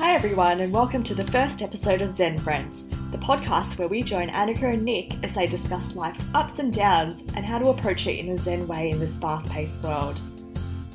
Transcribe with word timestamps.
Hi, 0.00 0.14
everyone, 0.14 0.62
and 0.62 0.72
welcome 0.72 1.02
to 1.04 1.14
the 1.14 1.30
first 1.30 1.60
episode 1.60 2.00
of 2.00 2.16
Zen 2.16 2.38
Friends, 2.38 2.84
the 3.12 3.18
podcast 3.18 3.78
where 3.78 3.86
we 3.86 4.02
join 4.02 4.30
Anika 4.30 4.72
and 4.72 4.82
Nick 4.82 5.12
as 5.22 5.34
they 5.34 5.46
discuss 5.46 5.94
life's 5.94 6.24
ups 6.32 6.58
and 6.58 6.72
downs 6.72 7.22
and 7.36 7.44
how 7.44 7.58
to 7.58 7.68
approach 7.68 8.06
it 8.06 8.18
in 8.18 8.30
a 8.30 8.38
Zen 8.38 8.66
way 8.66 8.88
in 8.88 8.98
this 8.98 9.18
fast 9.18 9.50
paced 9.52 9.82
world. 9.82 10.18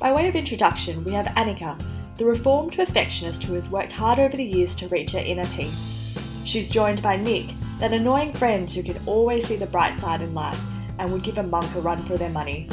By 0.00 0.10
way 0.10 0.26
of 0.26 0.34
introduction, 0.34 1.04
we 1.04 1.12
have 1.12 1.26
Anika, 1.36 1.80
the 2.16 2.24
reformed 2.24 2.74
perfectionist 2.74 3.44
who 3.44 3.54
has 3.54 3.70
worked 3.70 3.92
hard 3.92 4.18
over 4.18 4.36
the 4.36 4.44
years 4.44 4.74
to 4.74 4.88
reach 4.88 5.12
her 5.12 5.20
inner 5.20 5.46
peace. 5.46 6.18
She's 6.44 6.68
joined 6.68 7.00
by 7.00 7.14
Nick, 7.14 7.46
that 7.78 7.92
annoying 7.92 8.32
friend 8.32 8.68
who 8.68 8.82
can 8.82 9.00
always 9.06 9.46
see 9.46 9.54
the 9.54 9.66
bright 9.66 9.96
side 10.00 10.20
in 10.20 10.34
life 10.34 10.60
and 10.98 11.12
would 11.12 11.22
give 11.22 11.38
a 11.38 11.44
monk 11.44 11.72
a 11.76 11.80
run 11.80 11.98
for 11.98 12.16
their 12.16 12.30
money. 12.30 12.68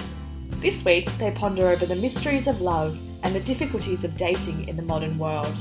This 0.61 0.83
week, 0.83 1.15
they 1.19 1.29
ponder 1.29 1.67
over 1.67 1.85
the 1.85 1.97
mysteries 1.97 2.47
of 2.47 2.59
love 2.59 2.99
and 3.21 3.35
the 3.35 3.39
difficulties 3.41 4.03
of 4.03 4.17
dating 4.17 4.67
in 4.67 4.75
the 4.75 4.81
modern 4.81 5.15
world. 5.19 5.55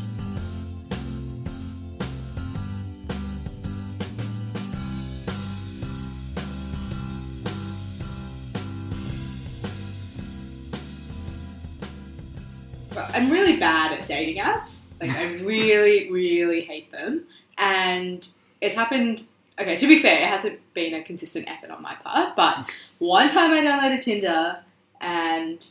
Bad 13.63 13.93
at 13.93 14.07
dating 14.07 14.43
apps. 14.43 14.81
Like 15.01 15.11
I 15.11 15.35
really, 15.35 16.11
really 16.11 16.63
hate 16.63 16.91
them. 16.91 17.27
And 17.59 18.29
it's 18.61 18.75
happened 18.75 19.27
okay, 19.61 19.77
to 19.77 19.87
be 19.87 20.01
fair, 20.01 20.19
it 20.19 20.29
hasn't 20.29 20.59
been 20.75 20.95
a 20.95 21.03
consistent 21.03 21.49
effort 21.49 21.71
on 21.71 21.83
my 21.83 21.95
part, 22.03 22.35
but 22.37 22.71
one 22.99 23.29
time 23.29 23.53
I 23.53 23.61
downloaded 23.61 24.03
Tinder 24.03 24.59
and 25.01 25.67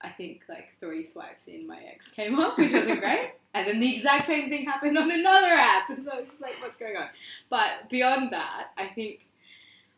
I 0.00 0.10
think 0.10 0.42
like 0.48 0.74
three 0.80 1.04
swipes 1.04 1.46
in 1.46 1.66
my 1.66 1.78
ex 1.92 2.10
came 2.10 2.38
up, 2.38 2.58
which 2.58 2.72
wasn't 2.72 3.00
great. 3.06 3.32
And 3.52 3.66
then 3.66 3.80
the 3.80 3.94
exact 3.94 4.26
same 4.26 4.48
thing 4.48 4.64
happened 4.64 4.96
on 4.96 5.10
another 5.10 5.52
app. 5.52 5.90
And 5.90 6.02
so 6.04 6.12
it's 6.18 6.30
just 6.30 6.40
like, 6.40 6.54
what's 6.60 6.76
going 6.76 6.96
on? 6.96 7.08
But 7.48 7.88
beyond 7.88 8.32
that, 8.32 8.68
I 8.78 8.86
think 8.86 9.26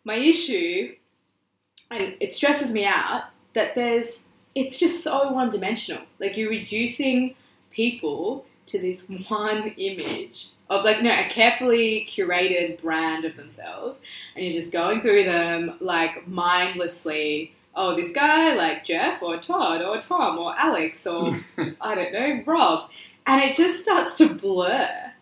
my 0.05 0.15
issue, 0.15 0.95
and 1.91 2.15
it 2.19 2.34
stresses 2.34 2.73
me 2.73 2.87
out, 2.87 3.25
that 3.55 3.75
there's, 3.75 4.21
it's 4.55 4.78
just 4.78 5.03
so 5.03 5.33
one 5.33 5.50
dimensional. 5.50 6.03
Like 6.19 6.36
you're 6.36 6.50
reducing 6.50 7.34
people 7.70 8.45
to 8.67 8.78
this 8.78 9.09
one 9.28 9.75
image 9.77 10.50
of 10.70 10.84
like, 10.84 11.03
no, 11.03 11.11
a 11.11 11.28
carefully 11.28 12.06
curated 12.09 12.81
brand 12.81 13.25
of 13.25 13.36
themselves. 13.36 14.00
And 14.34 14.44
you're 14.44 14.55
just 14.55 14.72
going 14.72 15.00
through 15.00 15.25
them 15.25 15.77
like 15.81 16.27
mindlessly 16.28 17.53
oh, 17.75 17.97
this 17.97 18.12
guy 18.12 18.55
like 18.55 18.84
Jeff 18.84 19.22
or 19.22 19.39
Todd 19.39 19.83
or 19.83 19.98
Tom 19.98 20.39
or 20.39 20.55
Alex 20.56 21.06
or 21.06 21.28
I 21.81 21.94
don't 21.94 22.12
know, 22.12 22.42
Rob. 22.47 22.91
And 23.27 23.41
it 23.41 23.56
just 23.56 23.83
starts 23.83 24.19
to 24.19 24.28
blur. 24.34 25.12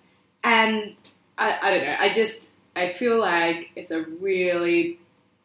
And 0.43 0.97
I, 1.39 1.59
I 1.63 1.71
don't 1.71 1.85
know, 1.85 1.97
I 1.99 2.13
just, 2.13 2.51
I 2.75 2.93
feel 2.93 3.19
like 3.19 3.71
it's 3.77 3.91
a 3.91 4.03
really, 4.03 4.99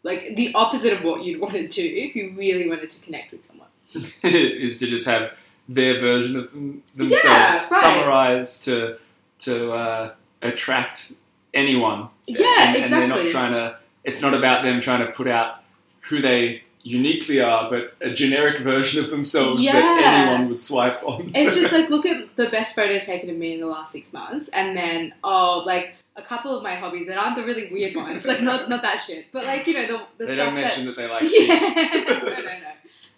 like 0.04 0.36
the 0.36 0.54
opposite 0.54 0.94
of 0.94 1.04
what 1.04 1.24
you'd 1.24 1.42
want 1.42 1.54
to 1.54 1.68
do 1.68 1.84
if 1.84 2.16
you 2.16 2.34
really 2.38 2.70
wanted 2.70 2.90
to 2.92 3.02
connect 3.02 3.32
with 3.32 3.46
someone. 3.46 3.65
is 4.24 4.78
to 4.80 4.88
just 4.88 5.06
have 5.06 5.38
their 5.68 6.00
version 6.00 6.36
of 6.36 6.52
them, 6.52 6.84
themselves 6.96 7.24
Yeah, 7.26 7.46
right. 7.46 7.54
summarized 7.54 8.64
to 8.66 8.98
to 9.40 9.72
uh, 9.72 10.14
attract 10.42 11.14
anyone. 11.54 12.10
Yeah, 12.28 12.74
and, 12.74 12.84
and 12.84 12.94
they're 12.94 13.08
not 13.08 13.28
trying 13.28 13.54
to. 13.54 13.78
It's 14.04 14.22
not 14.22 14.34
about 14.34 14.64
them 14.64 14.82
trying 14.82 15.06
to 15.06 15.12
put 15.12 15.28
out 15.28 15.64
who 16.02 16.22
they 16.22 16.64
uniquely 16.84 17.42
are, 17.42 17.70
but 17.70 17.96
a 18.00 18.14
generic 18.14 18.62
version 18.62 19.04
of 19.04 19.10
themselves 19.10 19.66
that 19.66 19.76
anyone 19.76 20.50
would 20.50 20.62
swipe 20.62 21.02
on. 21.04 21.32
It's 21.34 21.56
just 21.56 21.72
like, 21.74 21.90
look 21.90 22.06
at 22.06 22.36
the 22.36 22.48
best 22.50 22.76
photos 22.76 23.08
taken 23.08 23.30
of 23.32 23.36
me 23.36 23.56
in 23.56 23.60
the 23.60 23.66
last 23.66 23.92
six 23.92 24.14
months, 24.14 24.48
and 24.50 24.78
then, 24.78 25.16
oh, 25.24 25.64
like, 25.66 25.96
a 26.16 26.22
couple 26.22 26.56
of 26.56 26.64
my 26.64 26.76
hobbies 26.76 27.08
that 27.08 27.18
aren't 27.18 27.36
the 27.36 27.44
really 27.44 27.70
weird 27.72 27.96
ones, 27.96 28.26
like 28.26 28.42
not 28.42 28.70
not 28.70 28.82
that 28.84 28.98
shit, 28.98 29.26
but 29.34 29.44
like 29.44 29.68
you 29.68 29.74
know 29.74 29.86
the, 29.86 30.02
the 30.18 30.26
they 30.28 30.36
stuff 30.36 30.46
don't 30.46 30.56
mention 30.56 30.86
that, 30.86 30.96
they 30.96 31.10
like 31.10 31.24
yeah, 31.30 32.04
no, 32.08 32.20
no, 32.20 32.42
no. 32.42 32.72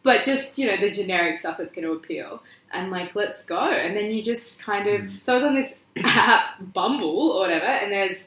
But 0.08 0.24
just 0.24 0.58
you 0.58 0.66
know 0.66 0.78
the 0.78 0.90
generic 0.90 1.38
stuff 1.38 1.58
that's 1.58 1.74
going 1.74 1.84
to 1.84 1.92
appeal, 1.92 2.42
and 2.72 2.90
like 2.90 3.14
let's 3.14 3.44
go, 3.44 3.60
and 3.60 3.94
then 3.94 4.10
you 4.10 4.24
just 4.24 4.64
kind 4.64 4.88
of. 4.88 5.02
Mm. 5.02 5.26
So 5.26 5.34
I 5.34 5.36
was 5.36 5.44
on 5.44 5.54
this 5.54 5.76
app, 5.98 6.62
Bumble 6.74 7.34
or 7.34 7.42
whatever, 7.42 7.66
and 7.66 7.92
there's 7.92 8.26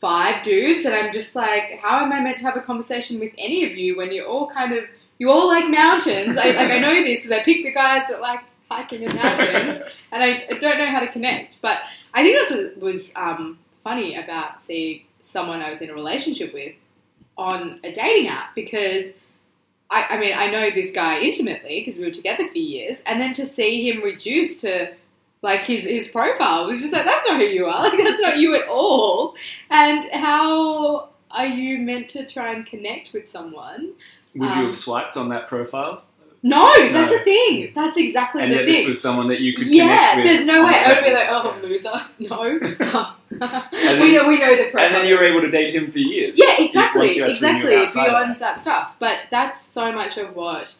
five 0.00 0.44
dudes, 0.44 0.84
and 0.84 0.94
I'm 0.94 1.12
just 1.12 1.34
like, 1.34 1.80
how 1.82 2.04
am 2.04 2.12
I 2.12 2.20
meant 2.20 2.36
to 2.36 2.44
have 2.44 2.56
a 2.56 2.60
conversation 2.60 3.18
with 3.18 3.32
any 3.38 3.64
of 3.64 3.76
you 3.76 3.96
when 3.96 4.12
you're 4.12 4.28
all 4.28 4.48
kind 4.48 4.72
of 4.72 4.84
you 5.18 5.28
all 5.32 5.48
like 5.48 5.68
mountains? 5.68 6.38
I 6.38 6.52
like 6.52 6.70
I 6.70 6.78
know 6.78 6.94
this 7.04 7.18
because 7.18 7.32
I 7.32 7.42
picked 7.42 7.64
the 7.64 7.72
guys 7.72 8.02
that 8.08 8.20
like 8.20 8.44
hiking 8.70 9.02
in 9.02 9.16
mountains, 9.16 9.82
and 10.12 10.22
I, 10.22 10.46
I 10.48 10.58
don't 10.60 10.78
know 10.78 10.92
how 10.92 11.00
to 11.00 11.08
connect. 11.08 11.60
But 11.60 11.78
I 12.14 12.22
think 12.22 12.38
that's 12.38 12.52
what 12.52 12.78
was 12.78 13.10
um, 13.16 13.58
funny 13.82 14.14
about 14.14 14.64
seeing 14.64 15.06
someone 15.24 15.60
I 15.60 15.70
was 15.70 15.80
in 15.80 15.90
a 15.90 15.94
relationship 15.94 16.54
with 16.54 16.76
on 17.36 17.80
a 17.82 17.92
dating 17.92 18.28
app 18.28 18.54
because 18.54 19.12
I, 19.90 20.06
I 20.10 20.18
mean 20.18 20.32
I 20.36 20.50
know 20.50 20.70
this 20.70 20.92
guy 20.92 21.20
intimately 21.20 21.80
because 21.80 21.98
we 21.98 22.04
were 22.04 22.10
together 22.10 22.46
for 22.48 22.58
years, 22.58 22.98
and 23.06 23.20
then 23.20 23.32
to 23.34 23.46
see 23.46 23.88
him 23.88 24.02
reduced 24.02 24.60
to 24.62 24.92
like 25.42 25.60
his 25.62 25.84
his 25.84 26.08
profile 26.08 26.66
was 26.66 26.80
just 26.80 26.92
like 26.92 27.04
that's 27.04 27.26
not 27.28 27.38
who 27.40 27.46
you 27.46 27.66
are, 27.66 27.82
like 27.88 27.98
that's 27.98 28.20
not 28.20 28.38
you 28.38 28.54
at 28.54 28.68
all, 28.68 29.34
and 29.70 30.04
how 30.12 31.08
are 31.30 31.46
you 31.46 31.78
meant 31.78 32.08
to 32.10 32.26
try 32.26 32.52
and 32.54 32.64
connect 32.66 33.12
with 33.12 33.30
someone? 33.30 33.92
Would 34.34 34.54
you 34.54 34.60
Um, 34.60 34.66
have 34.66 34.76
swiped 34.76 35.16
on 35.16 35.28
that 35.30 35.46
profile? 35.46 36.02
No, 36.42 36.72
that's 36.92 37.12
No. 37.12 37.18
a 37.18 37.24
thing. 37.24 37.72
That's 37.74 37.96
exactly 37.98 38.42
And 38.42 38.52
the 38.52 38.58
thing. 38.58 38.66
this 38.66 38.86
was 38.86 39.00
someone 39.00 39.26
that 39.28 39.40
you 39.40 39.54
could 39.54 39.66
yeah, 39.66 39.84
connect 40.12 40.16
with. 40.16 40.24
there's 40.24 40.46
no 40.46 40.64
way. 40.64 40.72
I 40.74 40.94
would 40.94 41.04
be 41.04 41.12
like, 41.12 41.28
oh, 41.30 41.58
loser. 41.62 41.90
No. 42.20 43.06
then- 43.72 44.00
we 44.00 44.12
know 44.14 44.28
we 44.28 44.38
know 44.38 44.56
the 44.56 44.70
profile. 44.70 44.86
And 44.86 44.94
then 44.94 45.06
you 45.08 45.16
were 45.16 45.24
able 45.24 45.40
to 45.40 45.50
date 45.50 45.74
him 45.74 45.90
for 45.90 45.98
years. 45.98 46.34
Yeah, 46.36 46.54
exactly, 46.64 47.12
you 47.14 47.26
exactly. 47.26 47.76
Beyond 47.84 48.36
that 48.36 48.60
stuff, 48.60 48.94
but 48.98 49.18
that's 49.30 49.62
so 49.64 49.90
much 49.92 50.16
of 50.18 50.34
what 50.36 50.74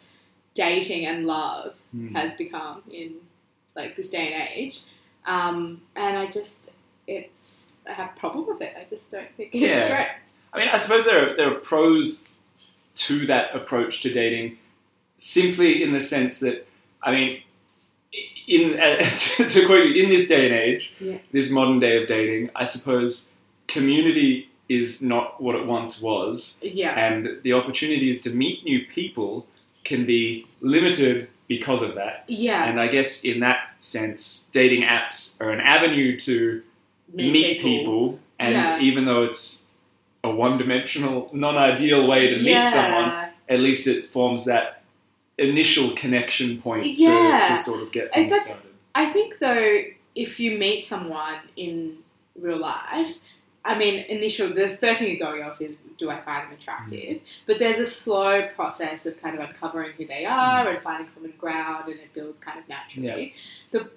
dating 0.53 1.05
and 1.05 1.25
love 1.27 1.73
Hmm. 1.91 2.13
has 2.15 2.35
become 2.35 2.83
in 2.91 3.15
like 3.75 3.95
this 3.95 4.09
day 4.09 4.31
and 4.33 4.47
age. 4.55 4.81
Um, 5.25 5.81
and 5.95 6.17
I 6.17 6.27
just, 6.27 6.69
it's 7.07 7.65
I 7.87 7.93
have 7.93 8.11
a 8.15 8.19
problem 8.19 8.45
with 8.47 8.61
it. 8.61 8.75
I 8.79 8.83
just 8.89 9.09
don't 9.11 9.27
think 9.35 9.49
it's 9.53 9.61
Yeah. 9.61 9.87
great. 9.87 10.07
I 10.53 10.59
mean, 10.59 10.69
I 10.69 10.77
suppose 10.77 11.05
there 11.05 11.31
are, 11.31 11.35
there 11.37 11.51
are 11.51 11.55
pros 11.59 12.27
to 12.95 13.25
that 13.27 13.55
approach 13.55 14.01
to 14.01 14.13
dating, 14.13 14.57
simply 15.19 15.83
in 15.83 15.91
the 15.93 15.99
sense 15.99 16.39
that, 16.39 16.65
I 17.03 17.11
mean, 17.11 17.41
in 18.47 18.79
uh, 18.85 18.97
to 19.01 19.65
quote 19.67 19.85
you, 19.89 20.03
in 20.03 20.09
this 20.09 20.27
day 20.27 20.45
and 20.47 20.55
age, 20.55 20.93
Yeah. 20.99 21.19
this 21.31 21.51
modern 21.51 21.79
day 21.79 22.01
of 22.01 22.07
dating, 22.07 22.49
I 22.55 22.63
suppose 22.63 23.33
community 23.67 24.49
is 24.67 25.01
not 25.01 25.41
what 25.41 25.55
it 25.55 25.65
once 25.65 26.01
was, 26.01 26.59
Yeah, 26.63 26.97
and 26.97 27.39
the 27.43 27.53
opportunities 27.53 28.21
to 28.23 28.29
meet 28.31 28.63
new 28.63 28.85
people 28.85 29.45
can 29.83 30.05
be 30.05 30.47
limited 30.61 31.27
because 31.47 31.81
of 31.81 31.95
that. 31.95 32.25
yeah. 32.27 32.65
And 32.69 32.79
I 32.79 32.87
guess 32.87 33.23
in 33.23 33.39
that 33.39 33.59
sense, 33.79 34.47
dating 34.51 34.83
apps 34.83 35.41
are 35.41 35.49
an 35.51 35.59
avenue 35.59 36.17
to 36.19 36.61
meet, 37.11 37.59
people. 37.61 38.19
and 38.39 38.53
Yeah. 38.53 38.79
even 38.79 39.05
though 39.05 39.23
it's 39.23 39.65
a 40.23 40.29
one-dimensional, 40.29 41.29
non-ideal 41.33 42.07
way 42.07 42.27
to 42.27 42.37
meet 42.41 42.67
someone, 42.67 43.29
at 43.47 43.59
least 43.59 43.87
it 43.87 44.07
forms 44.11 44.45
that 44.45 44.78
initial 45.41 45.95
connection 45.95 46.61
point 46.61 46.85
Yeah. 46.85 47.45
to, 47.49 47.55
to 47.55 47.57
sort 47.57 47.81
of 47.83 47.91
get 47.91 48.09
I- 48.11 48.15
things 48.15 48.31
that's- 48.33 48.45
started. 48.47 48.65
I 48.95 49.11
think 49.13 49.39
though, 49.39 49.81
if 50.15 50.39
you 50.39 50.57
meet 50.57 50.85
someone 50.85 51.35
in 51.55 51.97
real 52.37 52.57
life, 52.57 53.15
I 53.63 53.77
mean, 53.77 53.99
initial 54.09 54.49
the 54.53 54.77
first 54.77 54.99
thing 54.99 55.09
you're 55.15 55.25
going 55.31 55.43
off 55.43 55.61
is 55.61 55.77
do 55.97 56.09
I 56.09 56.19
find 56.21 56.47
them 56.47 56.57
attractive? 56.57 57.21
But 57.45 57.59
there's 57.59 57.77
a 57.79 57.85
slow 57.85 58.47
process 58.55 59.05
of 59.05 59.21
kind 59.21 59.37
of 59.37 59.47
uncovering 59.47 59.91
who 59.97 60.05
they 60.05 60.25
are 60.25 60.67
and 60.69 60.81
finding 60.81 61.07
common 61.13 61.33
ground, 61.37 61.89
and 61.89 61.99
it 61.99 62.13
builds 62.13 62.39
kind 62.39 62.57
of 62.57 62.67
naturally. 62.67 63.33
The 63.71 63.89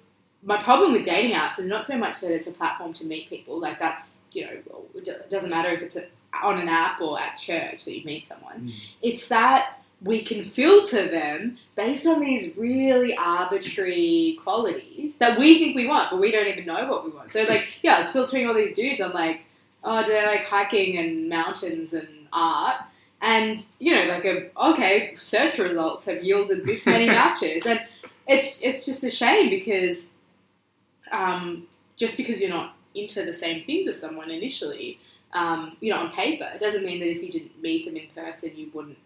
my 0.43 0.61
problem 0.61 0.91
with 0.91 1.05
dating 1.05 1.31
apps 1.31 1.57
is 1.59 1.65
not 1.65 1.85
so 1.85 1.97
much 1.97 2.19
that 2.21 2.31
it's 2.31 2.47
a 2.47 2.51
platform 2.51 2.91
to 2.93 3.05
meet 3.05 3.29
people, 3.29 3.59
like 3.59 3.79
that's 3.79 4.15
you 4.33 4.45
know 4.45 4.83
it 4.95 5.29
doesn't 5.29 5.49
matter 5.49 5.69
if 5.69 5.81
it's 5.81 5.95
a, 5.95 6.05
on 6.43 6.59
an 6.59 6.67
app 6.67 6.99
or 7.01 7.19
at 7.19 7.37
church 7.37 7.85
that 7.85 7.97
you 7.97 8.03
meet 8.05 8.25
someone. 8.25 8.59
Mm. 8.67 8.73
It's 9.01 9.27
that 9.29 9.79
we 10.03 10.21
can 10.23 10.43
filter 10.43 11.09
them 11.09 11.57
based 11.75 12.05
on 12.05 12.19
these 12.19 12.55
really 12.57 13.15
arbitrary 13.15 14.37
qualities 14.43 15.15
that 15.15 15.39
we 15.39 15.59
think 15.59 15.75
we 15.75 15.87
want, 15.87 16.11
but 16.11 16.19
we 16.19 16.31
don't 16.31 16.47
even 16.47 16.65
know 16.65 16.87
what 16.89 17.05
we 17.05 17.11
want. 17.11 17.31
So, 17.31 17.43
like, 17.43 17.67
yeah, 17.81 18.01
it's 18.01 18.11
filtering 18.11 18.47
all 18.47 18.53
these 18.53 18.75
dudes 18.75 19.01
on 19.01 19.13
like, 19.13 19.41
oh, 19.83 20.03
do 20.03 20.11
they 20.11 20.25
like 20.25 20.45
hiking 20.45 20.97
and 20.97 21.29
mountains 21.29 21.93
and 21.93 22.07
art? 22.33 22.81
And 23.21 23.63
you 23.79 23.95
know, 23.95 24.05
like, 24.05 24.25
a, 24.25 24.49
okay, 24.71 25.15
search 25.19 25.57
results 25.57 26.05
have 26.05 26.23
yielded 26.23 26.65
this 26.65 26.85
many 26.85 27.07
matches, 27.07 27.65
and 27.65 27.79
it's 28.27 28.61
it's 28.61 28.85
just 28.85 29.03
a 29.03 29.11
shame 29.11 29.49
because, 29.49 30.09
um, 31.11 31.65
just 31.95 32.17
because 32.17 32.41
you're 32.41 32.49
not 32.49 32.75
into 32.93 33.23
the 33.23 33.33
same 33.33 33.63
things 33.63 33.87
as 33.87 33.99
someone 33.99 34.29
initially, 34.29 34.99
um, 35.31 35.77
you 35.79 35.91
know, 35.91 35.99
on 35.99 36.11
paper, 36.11 36.49
it 36.53 36.59
doesn't 36.59 36.85
mean 36.85 36.99
that 36.99 37.09
if 37.09 37.23
you 37.23 37.29
didn't 37.29 37.61
meet 37.61 37.85
them 37.85 37.95
in 37.95 38.07
person, 38.13 38.51
you 38.55 38.69
wouldn't 38.73 38.97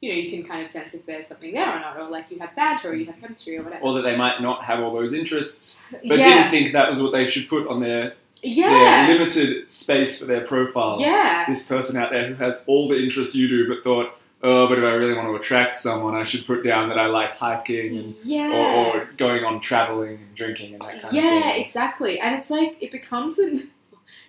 you 0.00 0.10
know 0.10 0.16
you 0.16 0.30
can 0.30 0.48
kind 0.48 0.62
of 0.64 0.70
sense 0.70 0.94
if 0.94 1.04
there's 1.04 1.26
something 1.26 1.52
there 1.52 1.68
or 1.68 1.78
not, 1.78 1.98
or 1.98 2.04
like 2.04 2.30
you 2.30 2.38
have 2.38 2.54
banter 2.56 2.90
or 2.90 2.94
you 2.94 3.06
have 3.06 3.20
chemistry 3.20 3.58
or 3.58 3.62
whatever. 3.62 3.82
or 3.82 3.94
that 3.94 4.02
they 4.02 4.16
might 4.16 4.40
not 4.40 4.64
have 4.64 4.80
all 4.80 4.94
those 4.94 5.12
interests, 5.12 5.84
but 5.90 6.18
yeah, 6.18 6.22
didn't 6.22 6.50
think 6.50 6.72
that 6.72 6.88
was 6.88 7.02
what 7.02 7.12
they 7.12 7.28
should 7.28 7.46
put 7.48 7.68
on 7.68 7.80
their, 7.80 8.14
yeah, 8.42 9.06
their 9.06 9.18
limited 9.18 9.70
space 9.70 10.20
for 10.20 10.26
their 10.26 10.40
profile. 10.40 10.98
yeah, 11.00 11.44
This 11.46 11.68
person 11.68 12.00
out 12.00 12.10
there 12.10 12.28
who 12.28 12.34
has 12.34 12.62
all 12.66 12.88
the 12.88 12.98
interests 12.98 13.34
you 13.34 13.46
do, 13.48 13.68
but 13.68 13.84
thought, 13.84 14.18
oh, 14.42 14.66
but 14.68 14.78
if 14.78 14.84
I 14.84 14.92
really 14.92 15.14
want 15.14 15.28
to 15.28 15.34
attract 15.34 15.76
someone, 15.76 16.14
I 16.14 16.22
should 16.22 16.46
put 16.46 16.64
down 16.64 16.88
that 16.88 16.98
I 16.98 17.06
like 17.06 17.32
hiking 17.32 17.96
and 17.96 18.16
yeah. 18.24 18.50
or, 18.50 19.00
or 19.02 19.08
going 19.18 19.44
on 19.44 19.60
traveling 19.60 20.14
and 20.14 20.34
drinking 20.34 20.74
and 20.74 20.82
that 20.82 21.02
kind 21.02 21.14
yeah, 21.14 21.36
of 21.36 21.42
thing. 21.42 21.50
Yeah, 21.50 21.56
exactly. 21.56 22.20
And 22.20 22.34
it's 22.36 22.48
like 22.50 22.78
it 22.80 22.90
becomes 22.90 23.38
an. 23.38 23.70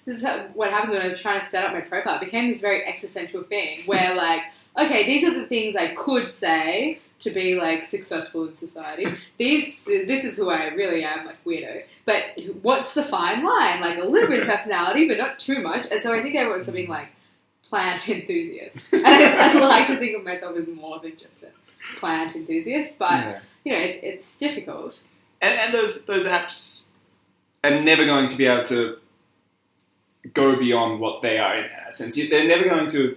This 0.03 0.17
is 0.17 0.23
what 0.55 0.71
happens 0.71 0.93
when 0.93 1.03
I 1.03 1.09
was 1.09 1.21
trying 1.21 1.39
to 1.39 1.45
set 1.45 1.63
up 1.63 1.73
my 1.73 1.81
profile. 1.81 2.15
It 2.15 2.25
became 2.25 2.49
this 2.49 2.59
very 2.59 2.83
existential 2.87 3.43
thing 3.43 3.81
where, 3.85 4.15
like, 4.15 4.41
okay, 4.77 5.05
these 5.05 5.23
are 5.23 5.33
the 5.33 5.45
things 5.45 5.75
I 5.75 5.93
could 5.95 6.31
say 6.31 6.99
to 7.19 7.29
be 7.29 7.55
like 7.55 7.85
successful 7.85 8.47
in 8.47 8.55
society. 8.55 9.05
These, 9.37 9.83
this 9.85 10.23
is 10.23 10.37
who 10.37 10.49
I 10.49 10.67
really 10.69 11.03
am, 11.03 11.25
like 11.25 11.43
weirdo. 11.45 11.83
But 12.05 12.23
what's 12.63 12.93
the 12.95 13.03
fine 13.03 13.43
line? 13.43 13.79
Like 13.79 13.99
a 13.99 14.03
little 14.05 14.27
bit 14.27 14.39
of 14.41 14.47
personality, 14.47 15.07
but 15.07 15.17
not 15.17 15.37
too 15.37 15.61
much. 15.61 15.85
And 15.91 16.01
so 16.01 16.13
I 16.13 16.23
think 16.23 16.35
I 16.35 16.47
want 16.47 16.65
something 16.65 16.87
like 16.87 17.09
plant 17.69 18.07
enthusiast. 18.09 18.89
And 18.93 19.05
I, 19.05 19.51
I 19.51 19.59
like 19.59 19.87
to 19.87 19.97
think 19.97 20.17
of 20.17 20.23
myself 20.23 20.57
as 20.57 20.67
more 20.67 20.99
than 20.99 21.15
just 21.17 21.43
a 21.43 21.49
plant 21.99 22.35
enthusiast, 22.35 22.97
but 22.97 23.11
Yeah. 23.11 23.39
you 23.65 23.71
know, 23.73 23.79
it's 23.79 23.97
it's 24.01 24.35
difficult. 24.37 25.03
And, 25.41 25.53
and 25.59 25.73
those 25.73 26.05
those 26.05 26.25
apps 26.25 26.87
are 27.63 27.79
never 27.81 28.05
going 28.05 28.27
to 28.29 28.37
be 28.37 28.45
able 28.47 28.63
to 28.63 28.97
go 30.33 30.55
beyond 30.55 30.99
what 30.99 31.21
they 31.21 31.37
are 31.37 31.57
in 31.57 31.67
that 31.69 31.93
sense. 31.93 32.15
They're 32.29 32.47
never 32.47 32.67
going 32.67 32.87
to 32.87 33.15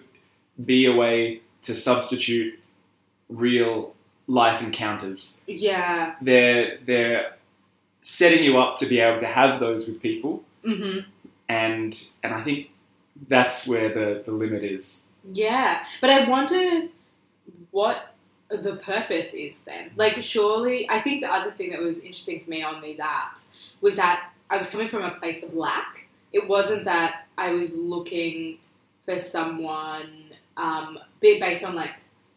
be 0.63 0.87
a 0.87 0.93
way 0.95 1.41
to 1.65 1.75
substitute 1.75 2.59
real 3.29 3.95
life 4.27 4.63
encounters. 4.63 5.39
Yeah. 5.47 6.15
They're 6.23 6.79
they're 6.87 7.35
setting 8.01 8.45
you 8.45 8.59
up 8.59 8.77
to 8.77 8.87
be 8.87 9.01
able 9.01 9.19
to 9.19 9.27
have 9.27 9.61
those 9.61 9.89
with 9.89 10.01
people, 10.01 10.43
Mm-hmm. 10.65 11.01
and 11.49 12.05
and 12.23 12.35
I 12.35 12.43
think 12.43 12.71
that's 13.29 13.67
where 13.69 13.89
the, 13.93 14.23
the 14.25 14.33
limit 14.33 14.63
is. 14.63 15.05
Yeah, 15.33 15.85
but 16.01 16.11
I 16.11 16.29
wonder 16.29 16.89
what 17.71 18.15
the 18.51 18.77
purpose 18.77 19.33
is 19.35 19.55
then. 19.67 19.91
Like, 19.97 20.23
surely, 20.23 20.89
I 20.91 21.01
think 21.01 21.23
the 21.23 21.33
other 21.33 21.51
thing 21.51 21.71
that 21.71 21.81
was 21.81 21.99
interesting 21.99 22.45
for 22.45 22.51
me 22.51 22.63
on 22.63 22.83
these 22.83 22.99
apps 22.99 23.45
was 23.81 23.97
that 23.97 24.31
I 24.51 24.57
was 24.59 24.69
coming 24.69 24.89
from 24.89 25.03
a 25.03 25.13
place 25.13 25.43
of 25.43 25.55
lack. 25.55 26.07
It 26.33 26.49
wasn't 26.49 26.85
that 26.85 27.27
I 27.39 27.53
was 27.53 27.77
looking 27.77 28.59
for 29.07 29.21
someone 29.21 30.24
um, 30.57 30.99
be- 31.21 31.41
based 31.41 31.65
on 31.65 31.75
like, 31.75 31.91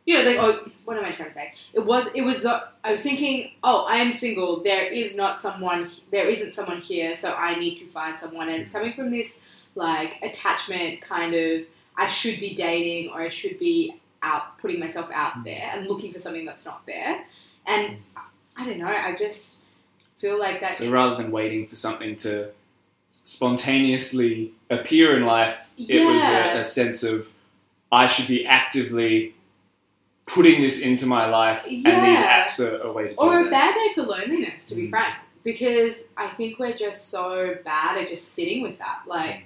you 0.06 0.18
know, 0.18 0.24
like, 0.24 0.38
oh, 0.38 0.70
what 0.86 0.98
am 0.98 1.04
I 1.04 1.12
trying 1.12 1.30
to 1.30 1.34
say? 1.34 1.54
It 1.74 1.86
was, 1.86 2.08
it 2.16 2.22
was. 2.22 2.46
uh, 2.46 2.68
I 2.84 2.92
was 2.92 3.02
thinking, 3.02 3.52
oh, 3.64 3.84
I 3.84 3.98
am 3.98 4.14
single. 4.14 4.64
There 4.64 4.86
is 4.86 5.16
not 5.16 5.42
someone. 5.42 5.92
There 6.12 6.30
isn't 6.30 6.54
someone 6.54 6.80
here, 6.80 7.18
so 7.18 7.34
I 7.34 7.60
need 7.60 7.78
to 7.80 7.86
find 7.88 8.18
someone. 8.18 8.48
And 8.48 8.62
it's 8.62 8.72
coming 8.72 8.94
from 8.94 9.12
this 9.12 9.38
like 9.76 10.18
attachment 10.24 11.02
kind 11.02 11.34
of 11.34 11.62
I 11.98 12.08
should 12.08 12.40
be 12.40 12.54
dating 12.54 13.12
or 13.12 13.22
I 13.22 13.30
should 13.30 13.60
be 13.60 14.00
out 14.22 14.58
putting 14.60 14.80
myself 14.80 15.10
out 15.12 15.44
there 15.44 15.72
and 15.74 15.88
looking 15.88 16.12
for 16.14 16.20
something 16.20 16.46
that's 16.46 16.66
not 16.66 16.86
there. 16.86 17.24
And 17.66 17.98
I 18.56 18.66
don't 18.66 18.78
know, 18.78 18.88
I 18.88 19.16
just 19.16 19.62
feel 20.20 20.40
like 20.40 20.62
that 20.62 20.72
So 20.74 20.90
rather 20.90 21.16
than 21.16 21.32
waiting 21.32 21.68
for 21.68 21.76
something 21.76 22.16
to 22.18 22.50
spontaneously 23.24 24.54
appear 24.70 25.18
in 25.18 25.26
life, 25.26 25.58
it 25.78 26.04
was 26.06 26.24
a, 26.24 26.60
a 26.60 26.64
sense 26.64 27.04
of 27.04 27.28
I 27.92 28.08
should 28.08 28.28
be 28.28 28.46
actively 28.46 29.34
putting 30.26 30.62
this 30.62 30.82
into 30.82 31.06
my 31.06 31.28
life, 31.30 31.66
and 31.66 31.86
these 32.06 32.20
apps 32.20 32.60
are 32.60 32.82
a 32.82 32.92
way 32.92 33.04
to 33.04 33.10
do 33.10 33.16
or 33.18 33.48
a 33.48 33.50
bad 33.50 33.74
day 33.74 33.94
for 33.96 34.04
loneliness, 34.04 34.66
to 34.68 34.76
be 34.76 34.88
Mm. 34.88 34.90
frank. 34.90 35.16
Because 35.44 36.10
I 36.18 36.28
think 36.30 36.60
we're 36.60 36.76
just 36.76 37.08
so 37.10 37.56
bad 37.64 37.98
at 37.98 38.10
just 38.10 38.34
sitting 38.34 38.62
with 38.62 38.78
that. 38.80 39.04
Like 39.08 39.46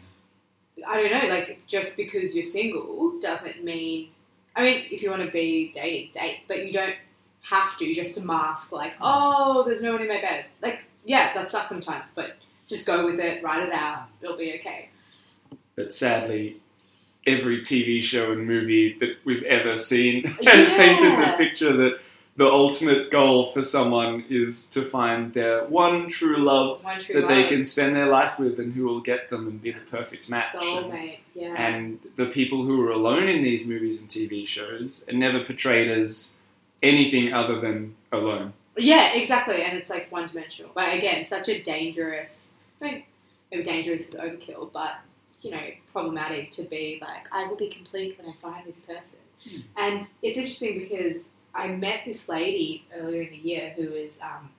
I 0.87 0.99
don't 0.99 1.11
know, 1.11 1.27
like 1.29 1.59
just 1.67 1.95
because 1.95 2.33
you're 2.33 2.43
single 2.43 3.19
doesn't 3.19 3.63
mean 3.63 4.09
I 4.55 4.63
mean, 4.63 4.85
if 4.91 5.01
you 5.01 5.09
want 5.09 5.21
to 5.23 5.31
be 5.31 5.71
dating, 5.73 6.11
date, 6.13 6.39
but 6.47 6.65
you 6.65 6.73
don't 6.73 6.95
have 7.41 7.77
to 7.77 7.93
just 7.93 8.17
to 8.17 8.25
mask 8.25 8.71
like, 8.71 8.93
oh, 8.99 9.63
there's 9.65 9.81
no 9.81 9.93
one 9.93 10.01
in 10.01 10.07
my 10.07 10.19
bed. 10.19 10.45
Like, 10.61 10.83
yeah, 11.05 11.33
that 11.33 11.49
sucks 11.49 11.69
sometimes, 11.69 12.11
but 12.11 12.35
just 12.67 12.85
go 12.85 13.05
with 13.05 13.19
it, 13.19 13.43
write 13.43 13.63
it 13.65 13.71
out, 13.71 14.07
it'll 14.21 14.37
be 14.37 14.53
okay. 14.59 14.89
But 15.75 15.93
sadly, 15.93 16.57
every 17.27 17.61
TV 17.61 18.01
show 18.01 18.31
and 18.31 18.47
movie 18.47 18.97
that 18.99 19.17
we've 19.25 19.43
ever 19.43 19.75
seen 19.75 20.23
has 20.47 20.71
Yeah. 20.71 20.77
painted 20.77 21.19
the 21.19 21.33
picture 21.37 21.73
that 21.77 21.99
the 22.37 22.49
ultimate 22.49 23.11
goal 23.11 23.51
for 23.51 23.61
someone 23.61 24.23
is 24.29 24.65
to 24.69 24.81
find 24.83 25.33
their 25.33 25.65
one 25.65 26.07
true 26.07 26.37
love 26.37 26.83
One 26.83 26.99
true 26.99 27.19
that 27.21 27.27
they 27.27 27.43
can 27.43 27.63
spend 27.65 27.95
their 27.95 28.07
life 28.07 28.39
with 28.39 28.57
and 28.59 28.73
who 28.73 28.85
will 28.85 29.01
get 29.01 29.29
them 29.29 29.47
and 29.47 29.61
be 29.61 29.71
the 29.71 29.81
perfect 29.81 30.29
match. 30.29 30.55
And- 30.55 31.17
yeah. 31.35 31.53
And 31.55 31.99
the 32.15 32.25
people 32.27 32.63
who 32.63 32.81
are 32.87 32.91
alone 32.91 33.27
in 33.29 33.41
these 33.43 33.67
movies 33.67 33.99
and 34.01 34.09
TV 34.09 34.47
shows 34.47 35.05
are 35.09 35.13
never 35.13 35.43
portrayed 35.43 35.89
as 35.91 36.37
anything 36.81 37.33
other 37.33 37.59
than 37.59 37.95
alone. 38.11 38.53
Yeah, 38.77 39.13
exactly, 39.13 39.61
and 39.63 39.77
it's 39.77 39.89
like 39.89 40.11
one 40.11 40.25
dimensional. 40.27 40.71
But 40.73 40.93
again, 40.97 41.25
such 41.25 41.49
a 41.49 41.61
dangerous. 41.61 42.51
I 42.81 43.03
mean, 43.51 43.63
dangerous 43.63 44.07
is 44.07 44.15
overkill, 44.15 44.71
but 44.71 44.95
you 45.41 45.51
know, 45.51 45.61
problematic 45.91 46.51
to 46.51 46.63
be 46.63 46.99
like, 47.01 47.27
I 47.31 47.47
will 47.47 47.57
be 47.57 47.69
complete 47.69 48.17
when 48.19 48.29
I 48.29 48.35
find 48.41 48.65
this 48.65 48.79
person. 48.79 49.19
Hmm. 49.43 49.59
And 49.77 50.07
it's 50.21 50.37
interesting 50.37 50.79
because 50.79 51.23
I 51.53 51.67
met 51.67 52.01
this 52.05 52.29
lady 52.29 52.85
earlier 52.95 53.23
in 53.23 53.31
the 53.31 53.37
year 53.37 53.73
who 53.75 53.89
was 53.89 54.11
um, 54.21 54.49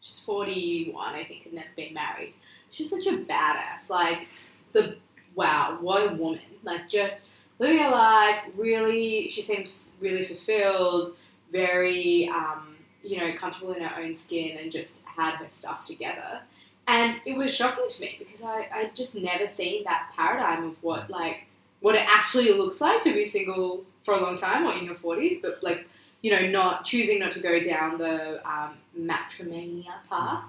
she's 0.00 0.20
forty 0.20 0.90
one, 0.92 1.14
I 1.14 1.24
think, 1.24 1.46
and 1.46 1.54
never 1.54 1.68
been 1.76 1.94
married. 1.94 2.34
She's 2.70 2.90
such 2.90 3.06
a 3.06 3.18
badass. 3.18 3.88
Like 3.88 4.26
the 4.72 4.96
wow, 5.34 5.78
what 5.80 6.12
a 6.12 6.14
woman! 6.16 6.40
Like 6.62 6.88
just 6.88 7.28
living 7.58 7.78
her 7.78 7.90
life. 7.90 8.38
Really, 8.56 9.28
she 9.30 9.42
seems 9.42 9.90
really 10.00 10.26
fulfilled. 10.26 11.16
Very, 11.52 12.28
um, 12.28 12.76
you 13.02 13.18
know, 13.18 13.32
comfortable 13.36 13.72
in 13.72 13.82
her 13.82 14.02
own 14.02 14.16
skin, 14.16 14.58
and 14.58 14.70
just 14.70 15.02
had 15.04 15.36
her 15.36 15.46
stuff 15.48 15.84
together. 15.84 16.40
And 16.88 17.20
it 17.24 17.36
was 17.36 17.54
shocking 17.54 17.88
to 17.88 18.00
me 18.00 18.16
because 18.18 18.42
I 18.42 18.68
I 18.72 18.90
just 18.94 19.16
never 19.16 19.48
seen 19.48 19.84
that 19.84 20.12
paradigm 20.14 20.64
of 20.64 20.76
what 20.82 21.10
like 21.10 21.44
what 21.80 21.94
it 21.94 22.06
actually 22.06 22.52
looks 22.52 22.80
like 22.80 23.00
to 23.02 23.12
be 23.12 23.24
single 23.24 23.84
for 24.04 24.14
a 24.14 24.20
long 24.20 24.38
time 24.38 24.66
or 24.66 24.72
in 24.72 24.84
your 24.84 24.94
forties, 24.94 25.38
but 25.42 25.62
like 25.62 25.86
you 26.22 26.32
know, 26.32 26.48
not 26.48 26.84
choosing 26.84 27.20
not 27.20 27.30
to 27.32 27.40
go 27.40 27.60
down 27.60 27.98
the 27.98 28.40
um, 28.48 28.76
matrimania 28.98 29.94
path. 30.08 30.42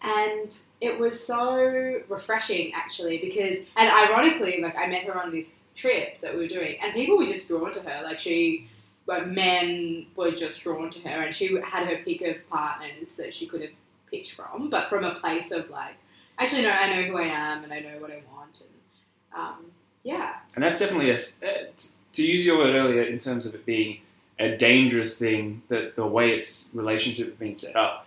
And 0.00 0.56
it 0.80 0.98
was 0.98 1.24
so 1.24 2.00
refreshing 2.08 2.72
actually 2.74 3.18
because, 3.18 3.58
and 3.76 3.88
ironically, 3.88 4.60
like 4.60 4.76
I 4.76 4.88
met 4.88 5.04
her 5.04 5.16
on 5.16 5.30
this 5.30 5.52
trip 5.74 6.20
that 6.22 6.34
we 6.34 6.40
were 6.40 6.48
doing, 6.48 6.76
and 6.82 6.92
people 6.92 7.16
were 7.16 7.26
just 7.26 7.46
drawn 7.46 7.72
to 7.72 7.80
her. 7.80 8.02
Like 8.02 8.18
she, 8.18 8.68
like 9.06 9.28
men 9.28 10.06
were 10.16 10.32
just 10.32 10.60
drawn 10.62 10.90
to 10.90 10.98
her, 11.00 11.22
and 11.22 11.34
she 11.34 11.56
had 11.64 11.86
her 11.86 12.02
pick 12.04 12.22
of 12.22 12.36
partners 12.48 13.12
that 13.16 13.32
she 13.32 13.46
could 13.46 13.60
have 13.60 13.70
picked 14.12 14.32
from, 14.32 14.70
but 14.70 14.88
from 14.88 15.04
a 15.04 15.14
place 15.14 15.50
of 15.50 15.68
like, 15.70 15.96
actually, 16.38 16.62
no, 16.62 16.70
I 16.70 16.94
know 16.94 17.02
who 17.08 17.16
I 17.18 17.24
am 17.26 17.64
and 17.64 17.72
I 17.72 17.80
know 17.80 17.98
what 17.98 18.10
I 18.10 18.22
want, 18.32 18.62
and 18.62 19.40
um, 19.40 19.64
yeah, 20.04 20.34
And 20.54 20.62
that's 20.62 20.78
definitely 20.78 21.10
a, 21.10 21.16
uh, 21.16 21.70
to 22.12 22.22
use 22.22 22.44
your 22.44 22.58
word 22.58 22.74
earlier 22.74 23.02
in 23.02 23.18
terms 23.18 23.46
of 23.46 23.54
it 23.54 23.64
being 23.64 24.00
a 24.38 24.56
dangerous 24.56 25.18
thing 25.18 25.62
that 25.68 25.96
the 25.96 26.06
way 26.06 26.30
its 26.30 26.70
relationship 26.74 27.26
had 27.26 27.38
been 27.38 27.56
set 27.56 27.76
up. 27.76 28.06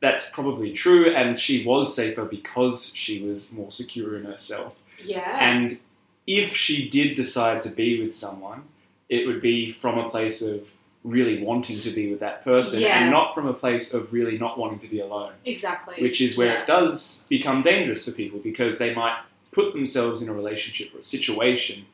That's 0.00 0.28
probably 0.30 0.72
true, 0.72 1.12
and 1.14 1.38
she 1.38 1.64
was 1.64 1.94
safer 1.94 2.24
because 2.24 2.92
she 2.94 3.22
was 3.22 3.52
more 3.52 3.70
secure 3.70 4.16
in 4.16 4.24
herself. 4.24 4.74
yeah, 5.04 5.38
And 5.40 5.78
if 6.26 6.54
she 6.54 6.88
did 6.88 7.14
decide 7.14 7.60
to 7.62 7.68
be 7.70 8.00
with 8.00 8.14
someone, 8.14 8.62
it 9.08 9.26
would 9.26 9.40
be 9.40 9.72
from 9.72 9.98
a 9.98 10.08
place 10.08 10.42
of 10.42 10.68
really 11.08 11.42
wanting 11.42 11.80
to 11.80 11.90
be 11.90 12.10
with 12.10 12.20
that 12.20 12.44
person 12.44 12.80
Yeah. 12.80 13.00
and 13.02 13.10
not 13.10 13.34
from 13.34 13.46
a 13.46 13.54
place 13.54 13.94
of 13.94 14.12
really 14.12 14.36
not 14.38 14.58
wanting 14.58 14.78
to 14.80 14.88
be 14.88 15.00
alone, 15.00 15.32
exactly. 15.44 15.96
which 16.02 16.20
is 16.20 16.36
where 16.36 16.48
Yeah. 16.48 16.62
it 16.62 16.66
does 16.66 17.24
become 17.28 17.62
dangerous 17.62 18.04
for 18.04 18.12
people 18.12 18.38
because 18.38 18.78
they 18.78 18.94
might 18.94 19.16
put 19.50 19.72
themselves 19.72 20.22
in 20.22 20.28
a 20.28 20.32
relationship 20.32 20.94
or 20.94 20.98
a 20.98 21.02
situation 21.02 21.86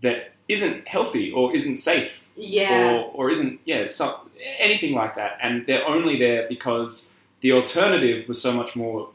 that 0.00 0.32
isn't 0.48 0.86
healthy 0.88 1.30
or 1.30 1.54
isn't 1.54 1.76
safe 1.78 2.22
yeah. 2.36 2.92
or, 2.92 3.10
or 3.14 3.30
isn't, 3.30 3.60
yeah, 3.64 3.86
some, 3.86 4.14
anything 4.58 4.92
like 4.94 5.14
that. 5.14 5.38
And 5.42 5.66
they're 5.66 5.86
only 5.86 6.18
there 6.18 6.48
because 6.48 7.12
the 7.40 7.52
alternative 7.52 8.26
was 8.28 8.40
so 8.42 8.52
much 8.52 8.74
more, 8.74 9.10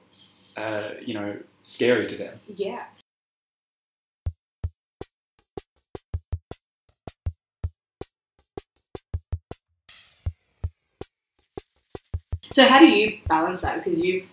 uh, 0.56 0.90
you 1.06 1.14
know, 1.14 1.38
scary 1.64 2.08
to 2.08 2.16
them. 2.16 2.40
Yeah. 2.56 2.84
So 12.58 12.66
how 12.66 12.80
do 12.80 12.88
you 12.88 13.20
balance 13.28 13.62
that? 13.62 13.84
Because 13.84 14.00
you've 14.00 14.26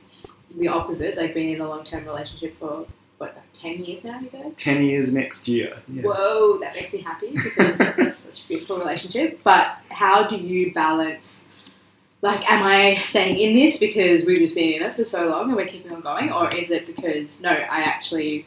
the 0.59 0.69
opposite, 0.69 1.19
like 1.19 1.35
being 1.35 1.53
in 1.53 1.61
a 1.61 1.69
long 1.69 1.85
term 1.85 2.07
relationship 2.07 2.59
for 2.59 2.87
what 3.19 3.35
like 3.37 3.53
ten 3.53 3.85
years 3.85 4.03
now, 4.03 4.19
you 4.19 4.31
guys. 4.31 4.55
Ten 4.57 4.83
years 4.83 5.13
next 5.13 5.47
year. 5.47 5.77
Yeah. 5.93 6.05
Whoa, 6.05 6.57
that 6.61 6.75
makes 6.75 6.95
me 6.95 7.03
happy 7.03 7.33
because 7.33 7.77
that's 7.77 8.21
such 8.21 8.45
a 8.45 8.49
beautiful 8.49 8.79
relationship. 8.79 9.41
But 9.45 9.77
how 9.91 10.27
do 10.27 10.39
you 10.39 10.73
balance? 10.73 11.45
Like, 12.23 12.51
am 12.51 12.63
I 12.63 12.95
staying 12.95 13.39
in 13.39 13.55
this 13.55 13.77
because 13.77 14.25
we've 14.25 14.39
just 14.39 14.55
been 14.55 14.73
in 14.73 14.83
it 14.83 14.97
for 14.97 15.05
so 15.05 15.29
long 15.29 15.49
and 15.49 15.57
we're 15.57 15.67
keeping 15.67 15.93
on 15.93 16.01
going, 16.01 16.33
or 16.33 16.51
is 16.51 16.71
it 16.71 16.87
because 16.87 17.43
no, 17.43 17.51
I 17.51 17.81
actually 17.83 18.47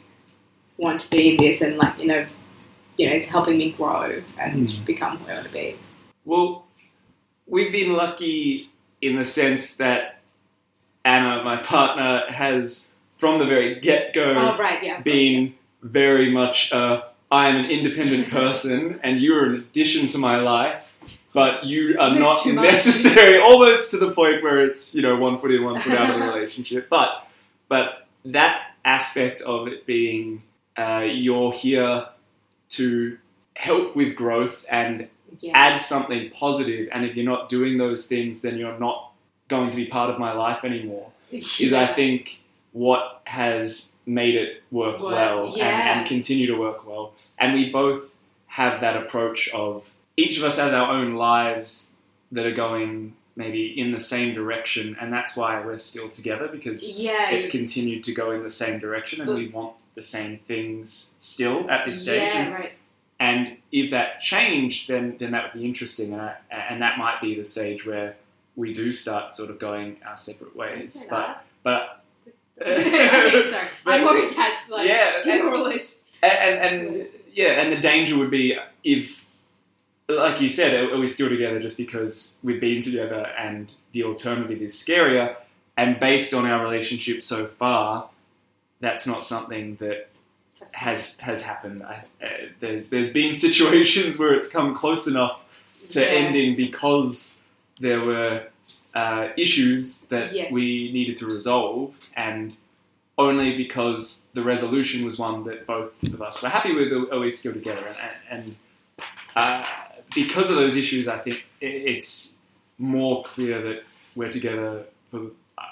want 0.76 1.02
to 1.02 1.10
be 1.10 1.30
in 1.30 1.36
this 1.36 1.60
and 1.60 1.76
like 1.76 1.96
you 2.00 2.08
know, 2.08 2.26
you 2.96 3.08
know, 3.08 3.14
it's 3.14 3.28
helping 3.28 3.56
me 3.58 3.70
grow 3.70 4.22
and 4.40 4.68
Mm. 4.68 4.84
become 4.84 5.18
who 5.18 5.30
I 5.30 5.34
want 5.34 5.46
to 5.46 5.52
be. 5.52 5.76
Well, 6.24 6.66
we've 7.46 7.70
been 7.70 7.92
lucky 7.92 8.72
in 9.00 9.16
the 9.16 9.24
sense 9.24 9.76
that 9.76 10.20
Anna, 11.04 11.42
my 11.42 11.56
partner, 11.56 12.24
has 12.28 12.92
from 13.16 13.38
the 13.38 13.46
very 13.46 13.80
get 13.80 14.12
go 14.12 14.34
Oh 14.36 14.58
right, 14.58 14.82
yeah. 14.82 14.94
course, 14.94 15.04
been 15.04 15.54
very 15.82 16.30
much 16.30 16.72
uh, 16.72 17.02
I 17.30 17.48
am 17.48 17.56
an 17.56 17.70
independent 17.70 18.28
person 18.30 19.00
and 19.02 19.20
you're 19.20 19.46
an 19.46 19.54
addition 19.56 20.08
to 20.08 20.18
my 20.18 20.36
life, 20.36 20.96
but 21.32 21.64
you 21.64 21.96
are 21.98 22.18
not 22.18 22.46
necessary. 22.46 23.40
Almost 23.42 23.90
to 23.92 23.98
the 23.98 24.12
point 24.12 24.42
where 24.42 24.64
it's 24.64 24.94
you 24.94 25.02
know 25.02 25.16
one 25.16 25.38
foot 25.38 25.52
in, 25.52 25.64
one 25.64 25.80
foot 25.80 25.94
out 25.94 26.10
of 26.10 26.20
the 26.20 26.26
relationship. 26.32 26.88
But 26.88 27.26
but 27.68 28.06
that 28.24 28.62
aspect 28.84 29.40
of 29.42 29.68
it 29.68 29.86
being 29.86 30.42
uh, 30.76 31.04
you're 31.06 31.52
here 31.52 32.06
to 32.70 33.18
help 33.54 33.96
with 33.96 34.14
growth 34.14 34.64
and 34.70 35.08
yeah. 35.38 35.52
add 35.54 35.76
something 35.80 36.30
positive, 36.30 36.88
and 36.92 37.04
if 37.04 37.16
you're 37.16 37.24
not 37.24 37.48
doing 37.48 37.76
those 37.76 38.06
things, 38.06 38.42
then 38.42 38.56
you're 38.58 38.78
not 38.78 39.12
going 39.48 39.70
to 39.70 39.76
be 39.76 39.86
part 39.86 40.10
of 40.10 40.18
my 40.18 40.32
life 40.32 40.64
anymore 40.64 41.10
is 41.30 41.72
I 41.72 41.92
think 41.94 42.42
what 42.72 43.22
has 43.24 43.92
made 44.06 44.34
it 44.34 44.62
work 44.70 45.00
Work, 45.00 45.12
well 45.12 45.52
yeah. 45.56 45.90
and, 45.90 46.00
and 46.00 46.08
continue 46.08 46.46
to 46.46 46.56
work 46.56 46.86
well. 46.86 47.12
And 47.38 47.54
we 47.54 47.70
both 47.70 48.10
have 48.46 48.80
that 48.80 48.96
approach 48.96 49.48
of 49.50 49.90
each 50.16 50.38
of 50.38 50.44
us 50.44 50.58
has 50.58 50.72
our 50.72 50.90
own 50.90 51.14
lives 51.14 51.94
that 52.32 52.44
are 52.44 52.54
going 52.54 53.14
maybe 53.36 53.66
in 53.78 53.92
the 53.92 54.00
same 54.00 54.34
direction, 54.34 54.96
and 55.00 55.12
that's 55.12 55.36
why 55.36 55.64
we're 55.64 55.78
still 55.78 56.10
together 56.10 56.48
because 56.48 56.98
yeah, 56.98 57.30
it's 57.30 57.48
continued 57.48 58.02
to 58.04 58.12
go 58.12 58.32
in 58.32 58.42
the 58.42 58.50
same 58.50 58.80
direction, 58.80 59.20
and 59.20 59.32
we 59.32 59.48
want 59.48 59.74
the 59.94 60.02
same 60.02 60.38
things 60.38 61.12
still 61.18 61.70
at 61.70 61.86
this 61.86 62.02
stage. 62.02 62.32
yeah, 62.32 62.42
And, 62.42 62.54
right. 62.54 62.72
and 63.20 63.56
if 63.72 63.90
that 63.90 64.20
changed, 64.20 64.88
then 64.88 65.16
then 65.18 65.30
that 65.32 65.52
would 65.52 65.60
be 65.60 65.66
interesting, 65.66 66.12
and 66.12 66.22
I, 66.22 66.34
and 66.50 66.80
that 66.82 66.98
might 66.98 67.20
be 67.20 67.34
the 67.34 67.44
stage 67.44 67.84
where 67.86 68.16
we 68.56 68.72
do 68.72 68.90
start 68.92 69.32
sort 69.34 69.50
of 69.50 69.58
going 69.58 69.96
our 70.06 70.16
separate 70.16 70.54
ways. 70.56 71.06
But 71.10 71.44
but. 71.62 71.94
Sorry, 72.60 73.68
But- 73.84 73.94
I'm 73.94 74.02
more 74.04 74.16
attached 74.18 74.68
like 74.70 74.88
Yeah, 74.88 75.20
to 75.20 75.30
and- 75.30 75.40
a 75.42 75.44
relationship. 75.44 76.02
and, 76.22 76.32
and, 76.32 76.86
and 76.96 77.06
yeah, 77.32 77.60
and 77.60 77.70
the 77.70 77.76
danger 77.76 78.18
would 78.18 78.30
be 78.32 78.56
if, 78.82 79.24
like 80.08 80.40
you 80.40 80.48
said, 80.48 80.74
are 80.90 80.98
we 80.98 81.06
still 81.06 81.28
together 81.28 81.60
just 81.60 81.76
because 81.76 82.38
we've 82.42 82.60
been 82.60 82.80
together, 82.80 83.26
and 83.38 83.70
the 83.92 84.02
alternative 84.04 84.60
is 84.60 84.74
scarier. 84.74 85.36
And 85.76 86.00
based 86.00 86.34
on 86.34 86.44
our 86.46 86.60
relationship 86.60 87.22
so 87.22 87.46
far, 87.46 88.10
that's 88.80 89.06
not 89.06 89.22
something 89.22 89.76
that 89.76 90.08
has 90.72 91.16
has 91.18 91.42
happened. 91.42 91.82
I, 91.82 92.04
uh, 92.22 92.26
there's 92.60 92.88
there's 92.90 93.12
been 93.12 93.34
situations 93.48 94.18
where 94.18 94.32
it's 94.34 94.48
come 94.48 94.74
close 94.74 95.06
enough 95.06 95.40
to 95.90 96.00
Yeah. 96.00 96.06
ending 96.08 96.56
because 96.56 97.40
there 97.80 98.00
were 98.00 98.44
uh, 98.94 99.28
issues 99.36 100.02
that 100.06 100.34
Yeah. 100.34 100.52
we 100.52 100.90
needed 100.92 101.16
to 101.18 101.26
resolve, 101.26 101.98
and 102.16 102.56
only 103.16 103.56
because 103.56 104.28
the 104.34 104.42
resolution 104.42 105.04
was 105.04 105.18
one 105.18 105.44
that 105.44 105.66
both 105.66 105.92
of 106.04 106.22
us 106.22 106.42
were 106.42 106.48
happy 106.48 106.72
with, 106.72 106.92
are 106.92 107.18
we 107.18 107.30
still 107.30 107.52
together. 107.52 107.84
And, 108.30 108.44
and 108.44 108.56
uh, 109.34 109.64
because 110.14 110.50
of 110.50 110.56
those 110.56 110.76
issues, 110.76 111.08
I 111.08 111.18
think 111.18 111.44
it's 111.60 112.36
more 112.78 113.22
clear 113.24 113.60
that 113.62 113.82
we're 114.14 114.30
together 114.30 114.84
for, 115.10 115.20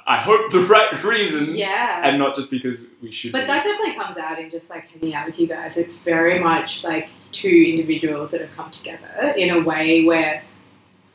I 0.06 0.16
hope, 0.18 0.50
the 0.52 0.60
right 0.60 1.02
reasons, 1.02 1.58
Yeah. 1.58 2.02
and 2.04 2.18
not 2.18 2.34
just 2.34 2.50
because 2.50 2.86
we 3.02 3.10
should. 3.10 3.32
But 3.32 3.42
be. 3.42 3.46
that 3.48 3.64
definitely 3.64 3.94
comes 3.96 4.16
out 4.18 4.38
in 4.38 4.50
just 4.50 4.70
like 4.70 4.88
hanging 4.88 5.14
out 5.14 5.26
with 5.26 5.38
you 5.38 5.46
guys. 5.46 5.76
It's 5.76 6.00
very 6.02 6.38
much 6.38 6.84
like 6.84 7.08
two 7.32 7.48
individuals 7.68 8.30
that 8.30 8.40
have 8.40 8.50
come 8.52 8.70
together 8.70 9.34
in 9.36 9.50
a 9.50 9.60
way 9.62 10.04
where 10.04 10.42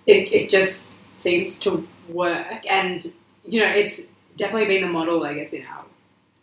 it, 0.07 0.31
it 0.33 0.49
just 0.49 0.93
seems 1.15 1.57
to 1.59 1.87
work. 2.09 2.69
And, 2.69 3.05
you 3.45 3.61
know, 3.61 3.67
it's 3.67 4.01
definitely 4.37 4.67
been 4.67 4.81
the 4.85 4.91
model, 4.91 5.23
I 5.23 5.35
guess, 5.35 5.53
in 5.53 5.65
our 5.65 5.85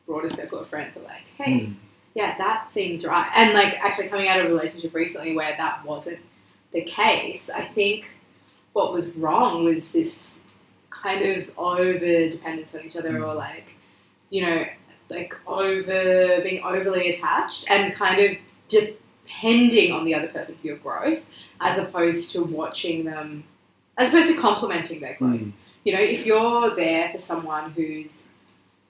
broader 0.06 0.30
circle 0.30 0.58
of 0.60 0.68
friends 0.68 0.96
are 0.96 1.00
like, 1.00 1.24
hey, 1.36 1.60
Mm. 1.60 1.74
yeah, 2.14 2.36
that 2.38 2.72
seems 2.72 3.04
right. 3.04 3.30
And 3.34 3.52
like 3.54 3.74
actually 3.84 4.08
coming 4.08 4.28
out 4.28 4.40
of 4.40 4.46
a 4.46 4.48
relationship 4.48 4.94
recently 4.94 5.36
where 5.36 5.54
that 5.56 5.84
wasn't 5.84 6.18
the 6.72 6.82
case, 6.82 7.50
I 7.50 7.64
think 7.66 8.06
what 8.72 8.92
was 8.92 9.08
wrong 9.10 9.64
was 9.64 9.92
this 9.92 10.36
kind 11.02 11.24
of 11.24 11.50
over 11.58 12.28
dependence 12.28 12.74
on 12.74 12.82
each 12.84 12.96
other 12.96 13.24
or 13.24 13.34
like, 13.34 13.74
you 14.30 14.42
know, 14.44 14.64
like 15.10 15.34
over 15.46 16.40
being 16.42 16.62
overly 16.62 17.10
attached 17.10 17.66
and 17.70 17.94
kind 17.94 18.20
of 18.20 18.36
depending 18.68 19.92
on 19.92 20.04
the 20.04 20.14
other 20.14 20.28
person 20.28 20.56
for 20.56 20.66
your 20.66 20.76
growth 20.76 21.26
as 21.60 21.78
opposed 21.78 22.30
to 22.32 22.42
watching 22.42 23.04
them 23.04 23.44
as 23.96 24.10
opposed 24.10 24.28
to 24.28 24.36
complementing 24.40 25.00
their 25.00 25.14
growth 25.16 25.40
Mm. 25.40 25.52
you 25.84 25.92
know, 25.92 26.00
if 26.00 26.24
you're 26.26 26.74
there 26.76 27.10
for 27.12 27.18
someone 27.18 27.70
who's 27.72 28.24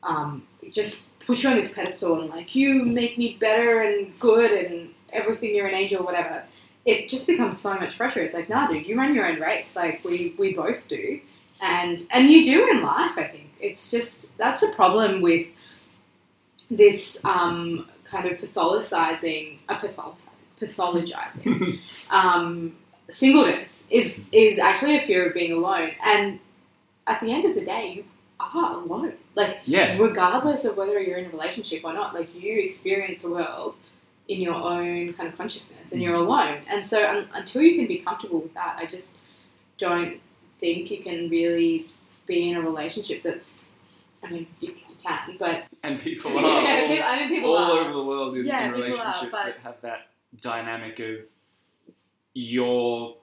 um, 0.03 0.43
just 0.71 1.01
put 1.21 1.43
you 1.43 1.51
on 1.51 1.57
this 1.57 1.71
pedestal 1.71 2.21
and 2.21 2.31
like 2.31 2.55
you 2.55 2.85
make 2.85 3.17
me 3.19 3.37
better 3.41 3.83
and 3.83 4.19
good 4.19 4.51
and 4.51 4.95
everything, 5.13 5.55
you're 5.55 5.67
an 5.67 5.75
angel, 5.75 6.05
whatever, 6.05 6.43
it 6.85 7.09
just 7.09 7.27
becomes 7.27 7.59
so 7.59 7.75
much 7.75 7.97
pressure. 7.97 8.21
It's 8.21 8.35
like, 8.35 8.49
nah, 8.49 8.67
dude, 8.67 8.87
you 8.87 8.97
run 8.97 9.15
your 9.15 9.27
own 9.27 9.39
race, 9.41 9.77
like 9.77 10.03
we 10.05 10.35
we 10.39 10.55
both 10.55 10.89
do, 10.89 11.21
and 11.61 12.07
and 12.11 12.31
you 12.31 12.45
do 12.45 12.69
in 12.69 12.83
life. 12.83 13.13
I 13.17 13.25
think 13.25 13.51
it's 13.61 13.91
just 13.91 14.27
that's 14.39 14.63
a 14.63 14.69
problem 14.73 15.21
with 15.23 15.47
this 16.71 17.17
um, 17.25 17.89
kind 18.05 18.27
of 18.31 18.39
pathologizing, 18.39 19.59
a 19.69 19.77
pathologizing, 19.77 20.19
pathologizing 20.61 21.81
um, 22.11 22.77
singleness 23.11 23.85
is 23.91 24.21
is 24.33 24.59
actually 24.59 24.97
a 24.97 25.01
fear 25.07 25.27
of 25.29 25.35
being 25.35 25.53
alone. 25.53 25.91
And 26.05 26.39
at 27.07 27.21
the 27.21 27.33
end 27.33 27.45
of 27.47 27.55
the 27.55 27.65
day, 27.65 27.93
you 27.97 28.05
are 28.41 28.75
alone. 28.75 29.15
Like 29.35 29.59
Yeah. 29.65 29.97
regardless 29.99 30.65
of 30.65 30.77
whether 30.77 31.01
you're 31.01 31.19
in 31.19 31.27
a 31.27 31.31
relationship 31.31 31.83
or 31.85 31.93
not, 31.93 32.15
like 32.15 32.29
you 32.35 32.59
experience 32.61 33.23
the 33.23 33.31
world 33.31 33.75
in 34.29 34.41
your 34.43 34.55
own 34.55 35.15
kind 35.15 35.27
of 35.27 35.39
consciousness, 35.39 35.91
and 35.91 36.03
you're 36.03 36.15
alone. 36.15 36.59
And 36.69 36.85
so 36.85 37.03
un- 37.09 37.29
until 37.33 37.63
you 37.63 37.77
can 37.77 37.87
be 37.87 37.99
comfortable 37.99 38.41
with 38.41 38.53
that, 38.53 38.77
I 38.79 38.85
just 38.85 39.17
don't 39.79 40.21
think 40.61 40.91
you 40.91 41.03
can 41.03 41.29
really 41.29 41.87
be 42.27 42.51
in 42.51 42.57
a 42.57 42.61
relationship 42.61 43.23
that's. 43.23 43.67
I 44.23 44.31
mean, 44.31 44.47
you, 44.61 44.71
you 44.71 44.97
can, 45.03 45.37
but 45.39 45.65
And 45.85 46.01
people 46.01 46.33
Yeah, 46.35 46.39
are 46.41 46.83
all, 46.83 46.89
people- 46.89 47.05
I 47.05 47.19
mean, 47.21 47.29
people 47.29 47.55
all 47.55 47.73
are. 47.79 47.81
over 47.83 47.93
the 47.93 48.03
world 48.05 48.37
in, 48.37 48.45
Yeah, 48.47 48.65
in 48.67 48.73
people 48.75 48.83
are, 48.83 48.89
relationships 48.89 49.29
but- 49.33 49.45
that 49.47 49.59
have 49.63 49.81
that 49.83 50.09
dynamic 50.41 50.99
of 50.99 51.21
you're 52.35 53.17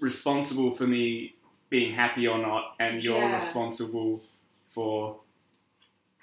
responsible 0.00 0.70
for 0.70 0.86
me 0.86 1.34
being 1.70 1.92
happy 1.92 2.26
or 2.28 2.38
not, 2.38 2.74
and 2.78 3.02
you're 3.02 3.18
Yeah. 3.18 3.32
responsible 3.34 4.22
for 4.70 5.16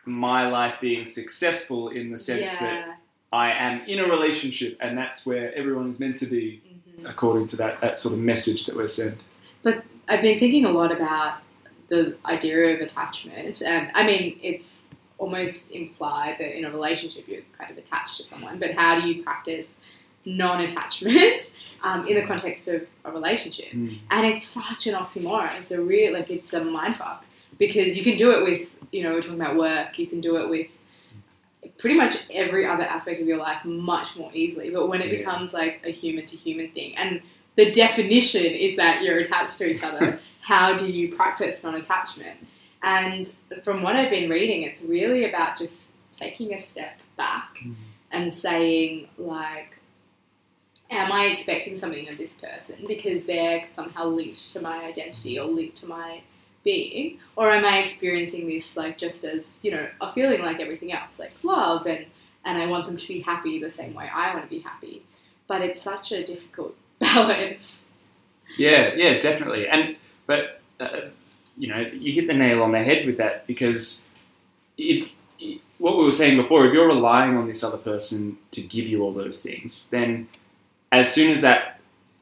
my 0.05 0.47
life 0.47 0.75
being 0.81 1.05
successful 1.05 1.89
in 1.89 2.11
the 2.11 2.17
sense 2.17 2.49
that. 2.59 2.97
I 3.33 3.51
am 3.53 3.81
in 3.87 3.99
a 3.99 4.05
relationship, 4.09 4.77
and 4.81 4.97
that's 4.97 5.25
where 5.25 5.53
everyone 5.55 5.89
is 5.89 6.01
meant 6.01 6.19
to 6.19 6.25
be, 6.25 6.61
Mhm. 6.99 7.09
according 7.09 7.47
to 7.47 7.55
that, 7.57 7.79
that 7.79 7.97
sort 7.97 8.13
of 8.13 8.19
message 8.19 8.65
that 8.65 8.75
we're 8.75 8.87
sent. 8.87 9.21
I've 10.11 10.21
been 10.21 10.39
thinking 10.39 10.65
a 10.65 10.71
lot 10.71 10.91
about 10.91 11.35
the 11.87 12.17
idea 12.25 12.75
of 12.75 12.81
attachment, 12.81 13.61
and 13.61 13.89
I 13.93 14.05
mean, 14.05 14.37
it's 14.43 14.83
almost 15.17 15.71
implied 15.71 16.35
that 16.39 16.57
in 16.57 16.65
a 16.65 16.71
relationship 16.71 17.27
you're 17.27 17.43
kind 17.57 17.71
of 17.71 17.77
attached 17.77 18.17
to 18.17 18.23
someone, 18.23 18.59
but 18.59 18.71
how 18.73 18.99
do 18.99 19.07
you 19.07 19.23
practice 19.23 19.69
non 20.25 20.61
attachment 20.61 21.55
um, 21.83 22.07
in 22.07 22.15
the 22.15 22.25
context 22.25 22.67
of 22.67 22.85
a 23.05 23.11
relationship? 23.11 23.71
Mm. 23.71 23.99
And 24.09 24.25
it's 24.25 24.45
such 24.45 24.87
an 24.87 24.95
oxymoron. 24.95 25.59
It's 25.61 25.71
a 25.71 25.81
real, 25.81 26.11
like, 26.13 26.29
it's 26.29 26.51
a 26.53 26.59
mindfuck 26.59 27.19
because 27.57 27.97
you 27.97 28.03
can 28.03 28.17
do 28.17 28.31
it 28.31 28.43
with, 28.43 28.75
you 28.91 29.03
know, 29.03 29.13
we're 29.13 29.21
talking 29.21 29.39
about 29.39 29.55
work, 29.55 29.97
you 29.97 30.07
can 30.07 30.19
do 30.19 30.35
it 30.37 30.49
with 30.49 30.67
pretty 31.77 31.95
much 31.95 32.29
every 32.31 32.65
other 32.65 32.83
aspect 32.83 33.21
of 33.21 33.27
your 33.27 33.37
life 33.37 33.63
much 33.63 34.15
more 34.17 34.31
easily. 34.33 34.71
But 34.71 34.87
when 34.89 35.01
it 35.01 35.11
Yeah. 35.11 35.19
becomes 35.19 35.53
like 35.53 35.81
a 35.85 35.91
human 35.91 36.25
to 36.25 36.35
human 36.35 36.71
thing, 36.71 36.97
and 36.97 37.21
the 37.65 37.71
definition 37.71 38.43
is 38.43 38.75
that 38.75 39.03
you're 39.03 39.19
attached 39.19 39.57
to 39.59 39.65
each 39.69 39.83
other, 39.83 40.19
how 40.41 40.75
do 40.75 40.91
you 40.91 41.15
practice 41.15 41.63
non 41.63 41.75
attachment? 41.75 42.37
And 42.81 43.31
from 43.63 43.83
what 43.83 43.95
I've 43.95 44.09
been 44.09 44.29
reading, 44.29 44.63
it's 44.63 44.81
really 44.81 45.25
about 45.29 45.57
just 45.57 45.93
taking 46.19 46.53
a 46.53 46.65
step 46.65 46.97
back 47.17 47.57
Mhm. 47.63 47.75
and 48.11 48.33
saying, 48.33 49.07
like, 49.19 49.77
am 50.89 51.11
I 51.11 51.25
expecting 51.25 51.77
something 51.77 52.09
of 52.09 52.17
this 52.17 52.33
person 52.33 52.85
because 52.87 53.25
they're 53.25 53.67
somehow 53.75 54.07
linked 54.07 54.51
to 54.53 54.61
my 54.61 54.83
identity 54.85 55.39
or 55.39 55.45
linked 55.45 55.77
to 55.77 55.85
my 55.85 56.21
being? 56.63 57.19
Or 57.35 57.51
am 57.51 57.63
I 57.63 57.77
experiencing 57.79 58.47
this 58.47 58.75
like 58.75 58.97
just 58.97 59.23
as, 59.23 59.57
you 59.61 59.71
know, 59.71 59.87
a 60.01 60.11
feeling 60.13 60.41
like 60.41 60.59
everything 60.59 60.91
else, 60.91 61.19
like 61.19 61.33
love 61.43 61.85
and 61.85 62.05
and 62.43 62.57
I 62.57 62.65
want 62.65 62.87
them 62.87 62.97
to 62.97 63.07
be 63.07 63.19
happy 63.21 63.59
the 63.59 63.69
same 63.69 63.93
way 63.93 64.09
I 64.11 64.33
want 64.33 64.45
to 64.45 64.49
be 64.49 64.61
happy. 64.61 65.03
But 65.45 65.61
it's 65.61 65.79
such 65.79 66.11
a 66.11 66.23
difficult 66.23 66.75
balance. 67.01 67.87
Yeah, 68.57 68.93
yeah, 68.95 69.17
definitely. 69.19 69.67
And 69.67 69.95
but 70.27 70.61
uh, 70.79 71.01
you 71.57 71.67
know, 71.67 71.79
you 71.79 72.13
hit 72.13 72.27
the 72.27 72.33
nail 72.33 72.63
on 72.63 72.71
the 72.71 72.83
head 72.83 73.05
with 73.05 73.17
that 73.17 73.45
because 73.47 74.07
if 74.77 75.11
what 75.77 75.97
we 75.97 76.03
were 76.03 76.11
saying 76.11 76.37
before, 76.37 76.65
if 76.67 76.73
you're 76.73 76.87
relying 76.87 77.35
on 77.37 77.47
this 77.47 77.63
other 77.63 77.77
person 77.77 78.37
to 78.51 78.61
give 78.61 78.87
you 78.87 79.01
all 79.03 79.11
those 79.13 79.41
things, 79.41 79.89
then 79.89 80.27
as 80.91 81.11
soon 81.11 81.31
as 81.31 81.41
that 81.41 81.79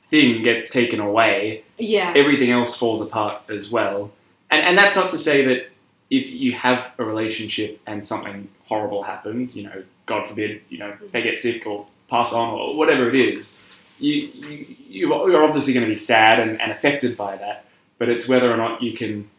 thing 0.09 0.41
gets 0.43 0.69
taken 0.69 0.99
away, 0.99 1.63
Yeah. 1.77 2.13
everything 2.15 2.51
else 2.51 2.75
falls 2.77 3.01
apart 3.01 3.41
as 3.49 3.69
well. 3.71 4.11
And 4.49 4.61
and 4.63 4.77
that's 4.77 4.95
not 4.95 5.09
to 5.09 5.17
say 5.17 5.43
that 5.45 5.69
if 6.09 6.27
you 6.29 6.53
have 6.53 6.91
a 6.97 7.03
relationship 7.03 7.79
and 7.85 8.03
something 8.03 8.49
horrible 8.65 9.03
happens, 9.03 9.55
you 9.55 9.63
know, 9.63 9.83
God 10.07 10.27
forbid, 10.27 10.61
you 10.69 10.79
know, 10.79 10.91
they 11.11 11.21
get 11.21 11.37
sick 11.37 11.67
or 11.67 11.85
pass 12.09 12.33
on 12.33 12.49
or 12.53 12.75
whatever 12.75 13.07
it 13.07 13.13
is, 13.13 13.61
you, 13.99 14.29
you 14.33 14.75
you're 14.89 15.43
obviously 15.43 15.73
going 15.73 15.85
to 15.85 15.89
be 15.89 15.97
sad 15.97 16.39
and, 16.39 16.59
and 16.61 16.71
affected 16.71 17.17
by 17.17 17.37
that. 17.37 17.65
But 17.97 18.09
it's 18.09 18.27
whether 18.27 18.51
or 18.51 18.57
not 18.57 18.81
you 18.81 18.93
can 18.93 19.29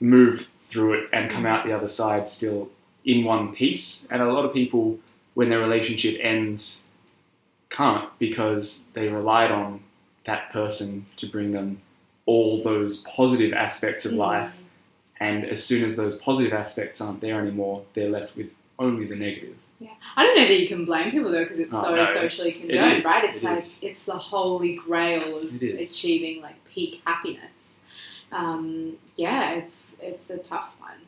move 0.00 0.48
through 0.62 0.94
it 0.94 1.10
and 1.12 1.30
come 1.30 1.46
out 1.46 1.66
the 1.66 1.72
other 1.72 1.88
side 1.88 2.28
still 2.28 2.70
in 3.04 3.24
one 3.24 3.52
piece. 3.52 4.06
And 4.10 4.22
a 4.22 4.32
lot 4.32 4.44
of 4.44 4.52
people, 4.52 4.98
when 5.34 5.48
their 5.48 5.60
relationship 5.60 6.18
ends, 6.22 6.84
can't 7.70 8.08
because 8.18 8.86
they 8.92 9.08
relied 9.08 9.50
on 9.50 9.82
that 10.24 10.50
person 10.52 11.06
to 11.16 11.26
bring 11.26 11.52
them 11.52 11.80
all 12.26 12.62
those 12.62 13.02
positive 13.04 13.52
aspects 13.52 14.04
of 14.04 14.12
mm. 14.12 14.18
life. 14.18 14.52
And 15.20 15.44
as 15.44 15.64
soon 15.64 15.84
as 15.84 15.96
those 15.96 16.18
positive 16.18 16.52
aspects 16.52 17.00
aren't 17.00 17.20
there 17.20 17.40
anymore, 17.40 17.84
they're 17.94 18.10
left 18.10 18.36
with 18.36 18.50
only 18.78 19.06
the 19.06 19.16
negative. 19.16 19.56
Yeah. 19.80 19.90
I 20.16 20.24
don't 20.24 20.36
know 20.36 20.44
that 20.46 20.58
you 20.58 20.66
can 20.68 20.84
blame 20.84 21.10
people 21.12 21.30
though 21.30 21.44
because 21.44 21.58
it's 21.60 21.72
Oh, 21.72 21.82
so 21.82 21.94
no, 21.94 22.04
socially 22.04 22.48
it's- 22.48 22.60
condoned, 22.60 23.04
right? 23.04 23.24
It's 23.32 23.42
it 23.42 23.46
like 23.46 23.58
is. 23.58 23.80
it's 23.82 24.04
the 24.04 24.18
holy 24.18 24.74
grail 24.76 25.38
of 25.38 25.62
achieving 25.62 26.42
like 26.42 26.56
peak 26.68 27.00
happiness. 27.04 27.74
Um, 28.32 28.96
yeah, 29.16 29.52
it's 29.52 29.94
it's 30.00 30.30
a 30.30 30.38
tough 30.38 30.70
one, 30.80 30.98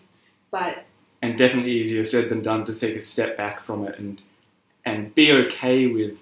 but 0.50 0.84
And 1.22 1.36
definitely 1.36 1.72
easier 1.72 2.04
said 2.04 2.28
than 2.28 2.42
done 2.42 2.64
to 2.66 2.72
take 2.72 2.96
a 2.96 3.00
step 3.00 3.36
back 3.36 3.62
from 3.62 3.86
it 3.86 3.98
and 3.98 4.22
and 4.84 5.14
be 5.14 5.32
okay 5.32 5.86
with 5.88 6.18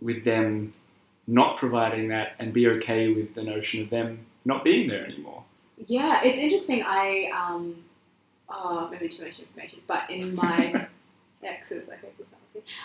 with 0.00 0.24
them 0.24 0.72
not 1.26 1.56
providing 1.58 2.08
that 2.08 2.32
and 2.38 2.52
be 2.52 2.66
okay 2.68 3.12
with 3.12 3.34
the 3.34 3.42
notion 3.42 3.82
of 3.82 3.90
them 3.90 4.26
not 4.44 4.64
being 4.64 4.88
there 4.88 5.04
anymore. 5.06 5.44
yeah, 5.86 6.22
it's 6.24 6.38
interesting. 6.38 6.82
I 6.86 7.30
um, 7.34 7.76
oh, 8.48 8.88
maybe 8.90 9.08
too 9.08 9.24
much 9.24 9.38
information, 9.40 9.78
but 9.86 10.10
in 10.10 10.34
my 10.34 10.86
ex's, 11.44 11.88
I 11.88 11.96
hope 11.96 12.14
listening, 12.18 12.38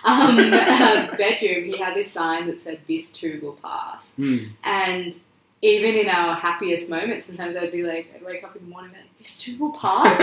um, 0.03 0.53
uh, 0.53 1.15
bedroom, 1.15 1.65
he 1.65 1.77
had 1.77 1.95
this 1.95 2.11
sign 2.11 2.47
that 2.47 2.59
said 2.59 2.79
"This 2.87 3.11
too 3.11 3.39
will 3.41 3.53
pass." 3.53 4.07
Hmm. 4.15 4.45
And 4.63 5.15
even 5.61 5.95
in 5.95 6.07
our 6.07 6.35
happiest 6.35 6.89
moments, 6.89 7.25
sometimes 7.25 7.57
I'd 7.57 7.71
be 7.71 7.83
like, 7.83 8.11
I'd 8.15 8.23
wake 8.23 8.43
up 8.43 8.55
in 8.55 8.63
the 8.63 8.69
morning 8.69 8.91
and 8.95 9.03
be 9.03 9.09
like, 9.09 9.17
this 9.17 9.37
too 9.37 9.57
will 9.57 9.73
pass, 9.73 10.17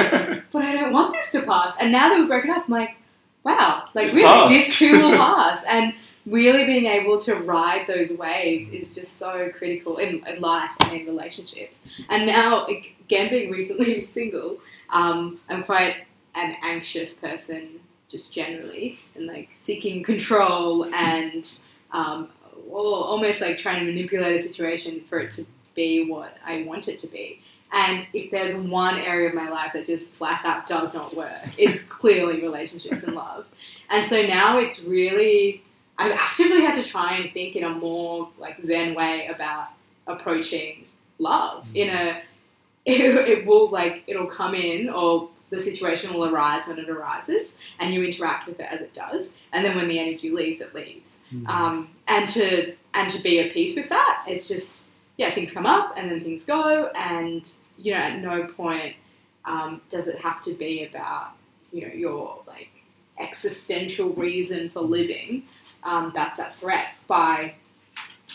but 0.53 0.63
I 0.63 0.73
don't 0.73 0.93
want 0.93 1.13
this 1.13 1.31
to 1.33 1.43
pass. 1.43 1.75
And 1.79 1.93
now 1.93 2.09
that 2.09 2.19
we've 2.19 2.29
broken 2.29 2.51
up, 2.51 2.65
I'm 2.67 2.73
like, 2.73 2.97
wow, 3.45 3.89
like 3.95 4.09
It 4.09 4.15
really, 4.15 4.23
passed. 4.23 4.57
this 4.57 4.79
too 4.79 4.99
will 4.99 5.13
pass. 5.17 5.63
And 5.69 5.93
really 6.25 6.65
being 6.65 6.87
able 6.87 7.19
to 7.19 7.35
ride 7.35 7.87
those 7.87 8.13
waves 8.13 8.71
is 8.73 8.95
just 8.95 9.19
so 9.19 9.51
critical 9.57 9.99
in, 9.99 10.27
in 10.27 10.41
life 10.41 10.71
and 10.81 11.01
in 11.01 11.07
relationships. 11.07 11.81
And 12.09 12.27
now, 12.27 12.67
again, 12.67 13.29
being 13.31 13.51
recently 13.51 14.05
single, 14.07 14.59
um, 14.91 15.39
I'm 15.51 15.63
quite 15.65 15.97
an 16.35 16.57
anxious 16.63 17.15
person 17.15 17.81
just 18.09 18.33
generally 18.33 18.99
and 19.15 19.27
like 19.27 19.49
seeking 19.61 20.03
control 20.03 20.85
and 20.95 21.59
um, 21.93 22.29
almost 22.71 23.41
like 23.41 23.57
trying 23.57 23.81
to 23.81 23.87
manipulate 23.87 24.39
a 24.39 24.43
situation 24.43 25.03
for 25.09 25.21
it 25.21 25.31
to 25.33 25.47
be 25.75 26.09
what 26.09 26.37
I 26.45 26.63
want 26.63 26.89
it 26.89 26.99
to 27.01 27.07
be. 27.07 27.41
And 27.73 28.07
if 28.13 28.31
there's 28.31 28.63
one 28.63 28.97
area 28.99 29.29
of 29.29 29.35
my 29.35 29.49
life 29.49 29.73
that 29.75 29.87
just 29.87 30.09
flat 30.11 30.45
out 30.45 30.67
does 30.67 30.95
not 30.95 31.15
work, 31.15 31.43
it's 31.59 31.81
clearly 31.81 32.41
relationships 32.41 33.03
and 33.03 33.15
love. 33.15 33.45
And 33.91 34.09
so 34.09 34.23
now 34.23 34.59
it's 34.59 34.83
really, 34.83 35.63
I've 35.99 36.13
actively 36.13 36.61
had 36.63 36.75
to 36.77 36.85
try 36.85 37.17
and 37.17 37.33
think 37.33 37.57
in 37.57 37.65
a 37.65 37.71
more 37.71 38.31
like 38.39 38.57
Zen 38.65 38.95
way 38.95 39.27
about 39.27 39.69
approaching 40.07 40.85
love 41.19 41.67
in 41.75 41.89
a, 41.89 42.23
it, 42.87 43.29
it 43.29 43.47
will 43.47 43.69
like, 43.69 44.05
it'll 44.07 44.29
come 44.29 44.55
in 44.55 44.89
or 44.89 45.29
the 45.51 45.63
situation 45.63 46.13
will 46.13 46.27
arise 46.27 46.67
when 46.67 46.79
it 46.79 46.89
arises 46.91 47.55
and 47.79 47.95
you 47.95 48.03
interact 48.03 48.47
with 48.49 48.59
it 48.59 48.67
as 48.71 48.81
it 48.81 48.93
does. 48.93 49.31
And 49.53 49.65
then 49.65 49.77
when 49.77 49.89
the 49.89 49.99
energy 49.99 50.31
leaves, 50.31 50.61
it 50.61 50.75
leaves 50.75 51.17
um, 51.47 51.91
and 52.09 52.29
to 52.31 52.75
and 52.95 53.11
to 53.11 53.23
be 53.23 53.41
at 53.41 53.53
peace 53.53 53.77
with 53.77 53.89
that. 53.89 54.25
It's 54.27 54.49
just 54.49 54.87
yeah, 55.17 55.35
things 55.35 55.53
come 55.53 55.67
up 55.67 55.95
and 55.97 56.11
then 56.11 56.23
things 56.23 56.45
go, 56.45 56.91
and 56.95 57.51
you 57.79 57.93
know 57.93 57.99
at 57.99 58.21
no 58.21 58.45
point 58.45 58.97
um, 59.45 59.81
does 59.91 60.09
it 60.09 60.21
have 60.21 60.43
to 60.43 60.55
be 60.55 60.85
about 60.85 61.33
you 61.73 61.87
know 61.87 61.95
your 61.95 62.43
like 62.47 62.71
existential 63.19 64.11
reason 64.11 64.69
for 64.69 64.81
living 64.81 65.43
um, 65.83 66.13
that's 66.15 66.39
at 66.39 66.55
threat 66.57 66.89
by 67.07 67.55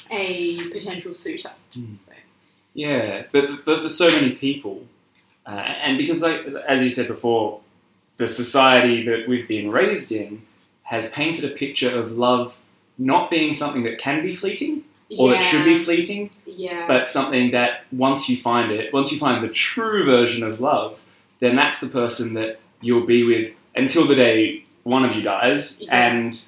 a 0.09 0.69
potential 0.69 1.13
suitor. 1.13 1.51
Mm. 1.75 1.97
So, 2.05 2.13
Yeah, 2.73 3.23
but 3.31 3.65
but 3.65 3.83
for 3.83 3.89
so 3.89 4.07
many 4.09 4.31
people, 4.31 4.85
uh, 5.45 5.49
and 5.49 5.97
because 5.97 6.21
like 6.21 6.45
as 6.67 6.83
you 6.83 6.89
said 6.89 7.07
before, 7.07 7.61
the 8.17 8.27
society 8.27 9.03
that 9.05 9.27
we've 9.27 9.47
been 9.47 9.71
raised 9.71 10.11
in 10.11 10.41
has 10.83 11.09
painted 11.11 11.43
a 11.49 11.53
picture 11.55 11.89
of 11.97 12.17
love 12.17 12.57
not 12.97 13.29
being 13.31 13.53
something 13.53 13.83
that 13.83 13.97
can 13.97 14.21
be 14.21 14.35
fleeting 14.35 14.83
or 15.17 15.31
that 15.31 15.41
should 15.41 15.65
be 15.65 15.75
fleeting, 15.75 16.29
yeah, 16.45 16.85
but 16.87 17.05
something 17.07 17.51
that 17.51 17.83
once 17.91 18.29
you 18.29 18.37
find 18.37 18.71
it, 18.71 18.93
once 18.93 19.11
you 19.11 19.17
find 19.17 19.43
the 19.43 19.49
true 19.49 20.05
version 20.05 20.41
of 20.43 20.61
love, 20.61 20.99
then 21.41 21.55
that's 21.57 21.79
the 21.81 21.87
person 21.89 22.33
that 22.35 22.59
you'll 22.81 23.05
be 23.05 23.23
with 23.23 23.51
until 23.75 24.05
the 24.07 24.15
day 24.15 24.63
one 24.83 25.03
of 25.03 25.13
you 25.15 25.21
dies, 25.21 25.81
Yeah. 25.81 26.07
and 26.07 26.41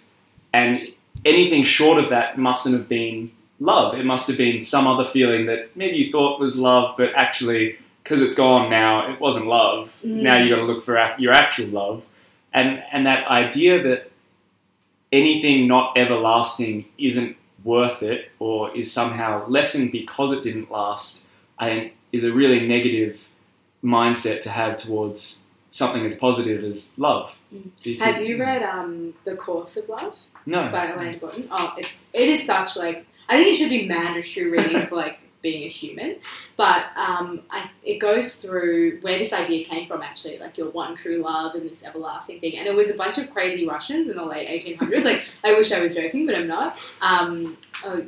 and 0.53 0.87
anything 1.25 1.63
short 1.63 1.97
of 2.01 2.09
that 2.09 2.37
mustn't 2.37 2.75
have 2.75 2.87
been 2.87 3.31
love. 3.59 3.95
It 3.97 4.05
must 4.05 4.27
have 4.27 4.37
been 4.37 4.61
some 4.61 4.87
other 4.87 5.05
feeling 5.05 5.45
that 5.47 5.75
maybe 5.75 5.97
you 5.97 6.11
thought 6.11 6.39
was 6.39 6.57
love, 6.59 6.95
but 6.97 7.11
actually, 7.15 7.77
because 8.03 8.21
it's 8.21 8.35
gone 8.35 8.69
now, 8.69 9.11
it 9.13 9.19
wasn't 9.19 9.47
love. 9.47 9.93
Mm. 10.03 10.21
Now 10.23 10.37
you've 10.37 10.49
got 10.49 10.57
to 10.57 10.63
look 10.71 10.83
for 10.83 10.97
ac- 10.97 11.21
your 11.21 11.33
actual 11.33 11.67
love, 11.67 12.05
and 12.53 12.83
and 12.91 13.05
that 13.05 13.27
idea 13.27 13.81
that 13.83 14.11
anything 15.11 15.67
not 15.67 15.97
everlasting 15.97 16.85
isn't 16.97 17.37
worth 17.63 18.03
it 18.03 18.29
or 18.39 18.75
is 18.75 18.91
somehow 18.91 19.47
lessened 19.47 19.91
because 19.91 20.33
it 20.33 20.43
didn't 20.43 20.69
last, 20.69 21.25
I 21.57 21.69
think 21.69 21.93
is 22.11 22.23
a 22.23 22.33
really 22.33 22.67
negative 22.67 23.27
mindset 23.83 24.41
to 24.41 24.49
have 24.49 24.75
towards 24.77 25.45
something 25.69 26.05
as 26.05 26.15
positive 26.15 26.63
as 26.63 26.97
love. 26.99 27.33
Mm. 27.53 27.99
Have 27.99 28.21
you 28.23 28.37
read 28.37 28.63
um, 28.63 29.13
the 29.23 29.35
Course 29.35 29.77
of 29.77 29.89
Love? 29.89 30.17
No. 30.45 30.69
by 30.71 30.87
Alain 30.91 31.13
de 31.13 31.19
Botton. 31.19 31.47
Oh, 31.49 31.73
it's 31.77 32.01
it 32.11 32.27
is 32.27 32.45
such 32.45 32.75
like 32.75 33.05
I 33.29 33.37
think 33.37 33.47
it 33.47 33.55
should 33.55 33.69
be 33.69 33.87
mandatory 33.87 34.49
reading 34.49 34.87
for 34.87 34.95
like 34.97 35.19
being 35.43 35.63
a 35.63 35.69
human, 35.69 36.15
but 36.57 36.85
um, 36.95 37.43
I, 37.51 37.69
it 37.83 37.99
goes 37.99 38.35
through 38.35 38.99
where 39.01 39.19
this 39.19 39.33
idea 39.33 39.65
came 39.65 39.87
from 39.87 40.01
actually, 40.01 40.39
like 40.39 40.57
your 40.57 40.71
one 40.71 40.95
true 40.95 41.17
love 41.17 41.53
and 41.53 41.69
this 41.69 41.83
everlasting 41.83 42.39
thing. 42.39 42.57
And 42.57 42.67
it 42.67 42.73
was 42.73 42.89
a 42.89 42.95
bunch 42.95 43.19
of 43.19 43.29
crazy 43.29 43.67
Russians 43.67 44.07
in 44.07 44.15
the 44.15 44.25
late 44.25 44.47
1800s. 44.47 45.03
Like 45.03 45.25
I 45.43 45.53
wish 45.53 45.71
I 45.71 45.79
was 45.79 45.93
joking, 45.93 46.25
but 46.25 46.33
I'm 46.33 46.47
not. 46.47 46.77
Um, 47.01 47.57
uh, 47.83 48.01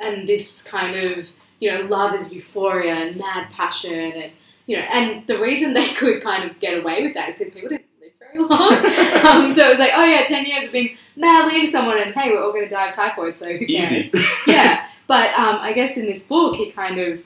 and 0.00 0.28
this 0.28 0.62
kind 0.62 0.96
of 0.96 1.30
you 1.60 1.70
know 1.70 1.82
love 1.82 2.14
is 2.14 2.32
euphoria 2.32 2.94
and 2.94 3.16
mad 3.16 3.50
passion 3.50 4.12
and 4.12 4.32
you 4.66 4.76
know 4.76 4.82
and 4.82 5.26
the 5.26 5.38
reason 5.38 5.74
they 5.74 5.88
could 5.94 6.22
kind 6.22 6.50
of 6.50 6.58
get 6.58 6.78
away 6.78 7.04
with 7.04 7.14
that 7.14 7.28
is 7.28 7.36
because 7.36 7.54
people 7.54 7.68
didn't 7.68 7.86
live 8.00 8.12
very 8.18 8.38
long. 8.38 8.72
um, 9.26 9.50
so 9.50 9.66
it 9.66 9.70
was 9.70 9.78
like 9.78 9.92
oh 9.94 10.04
yeah, 10.04 10.24
ten 10.24 10.44
years 10.44 10.66
of 10.66 10.72
being 10.72 10.96
madly 11.16 11.60
into 11.60 11.70
someone 11.70 11.98
and 11.98 12.14
hey 12.14 12.30
we're 12.30 12.42
all 12.42 12.52
going 12.52 12.64
to 12.64 12.70
die 12.70 12.88
of 12.88 12.94
typhoid 12.94 13.36
so 13.36 13.52
who 13.52 13.66
cares? 13.66 13.92
Easy. 13.92 14.18
yeah, 14.46 14.86
but 15.10 15.36
um, 15.36 15.56
I 15.56 15.72
guess 15.72 15.96
in 15.96 16.06
this 16.06 16.22
book, 16.22 16.54
he 16.54 16.70
kind 16.70 17.00
of 17.00 17.20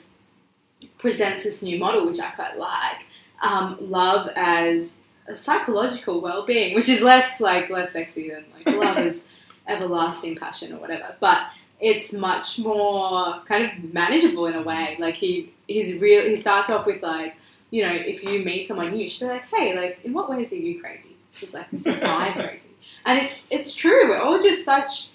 presents 0.97 1.43
this 1.43 1.61
new 1.61 1.77
model, 1.77 2.07
which 2.07 2.19
I 2.19 2.31
quite 2.31 2.57
like. 2.57 3.05
Um, 3.43 3.77
love 3.79 4.27
as 4.35 4.97
a 5.27 5.37
psychological 5.37 6.19
well-being, 6.19 6.73
which 6.73 6.89
is 6.89 7.01
less 7.01 7.39
like 7.39 7.69
less 7.69 7.91
sexy 7.91 8.31
than 8.31 8.43
like 8.55 8.75
love 8.83 8.97
is 8.97 9.25
everlasting 9.67 10.35
passion 10.35 10.73
or 10.73 10.79
whatever. 10.79 11.15
But 11.19 11.43
it's 11.79 12.11
much 12.11 12.57
more 12.57 13.43
kind 13.47 13.65
of 13.65 13.93
manageable 13.93 14.47
in 14.47 14.55
a 14.55 14.63
way. 14.63 14.97
Like 14.97 15.13
he 15.13 15.53
he's 15.67 15.99
real. 15.99 16.27
He 16.27 16.37
starts 16.37 16.71
off 16.71 16.87
with 16.87 17.03
like 17.03 17.35
you 17.69 17.83
know 17.83 17.93
if 17.93 18.23
you 18.23 18.43
meet 18.43 18.67
someone 18.67 18.93
new, 18.93 19.03
you 19.03 19.07
should 19.07 19.27
be 19.27 19.27
like, 19.27 19.45
hey, 19.53 19.79
like 19.79 19.99
in 20.03 20.11
what 20.11 20.27
ways 20.27 20.51
are 20.51 20.55
you 20.55 20.81
crazy? 20.81 21.15
She's 21.33 21.53
like, 21.53 21.69
this 21.69 21.85
is 21.85 22.01
I'm 22.01 22.33
crazy, 22.41 22.71
and 23.05 23.19
it's 23.19 23.43
it's 23.51 23.75
true. 23.75 24.09
We're 24.09 24.21
all 24.21 24.41
just 24.41 24.65
such 24.65 25.09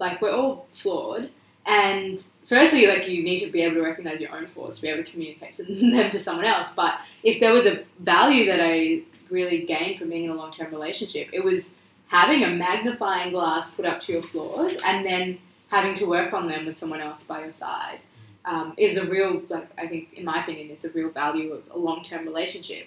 like 0.00 0.20
we're 0.20 0.34
all 0.34 0.66
flawed 0.74 1.30
and 1.66 2.24
firstly 2.48 2.86
like 2.86 3.08
you 3.08 3.22
need 3.22 3.38
to 3.38 3.50
be 3.50 3.62
able 3.62 3.76
to 3.76 3.82
recognize 3.82 4.20
your 4.20 4.34
own 4.34 4.46
flaws 4.46 4.76
to 4.76 4.82
be 4.82 4.88
able 4.88 5.04
to 5.04 5.10
communicate 5.10 5.56
them 5.56 6.10
to 6.10 6.18
someone 6.18 6.44
else 6.44 6.68
but 6.74 6.94
if 7.22 7.40
there 7.40 7.52
was 7.52 7.66
a 7.66 7.82
value 8.00 8.46
that 8.46 8.60
i 8.60 9.00
really 9.30 9.64
gained 9.64 9.98
from 9.98 10.10
being 10.10 10.24
in 10.24 10.30
a 10.30 10.34
long-term 10.34 10.70
relationship 10.70 11.28
it 11.32 11.42
was 11.42 11.70
having 12.08 12.44
a 12.44 12.48
magnifying 12.48 13.32
glass 13.32 13.70
put 13.70 13.86
up 13.86 13.98
to 13.98 14.12
your 14.12 14.22
flaws 14.22 14.76
and 14.84 15.06
then 15.06 15.38
having 15.68 15.94
to 15.94 16.04
work 16.04 16.34
on 16.34 16.46
them 16.46 16.66
with 16.66 16.76
someone 16.76 17.00
else 17.00 17.24
by 17.24 17.42
your 17.42 17.52
side 17.52 17.98
um, 18.44 18.74
is 18.76 18.98
a 18.98 19.06
real, 19.06 19.42
like 19.48 19.68
I 19.78 19.86
think, 19.86 20.12
in 20.12 20.24
my 20.24 20.42
opinion, 20.42 20.70
is 20.70 20.84
a 20.84 20.90
real 20.90 21.10
value 21.10 21.52
of 21.52 21.62
a 21.74 21.78
long 21.78 22.02
term 22.02 22.24
relationship. 22.24 22.86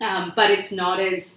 Um, 0.00 0.32
but 0.36 0.50
it's 0.50 0.72
not 0.72 1.00
as, 1.00 1.34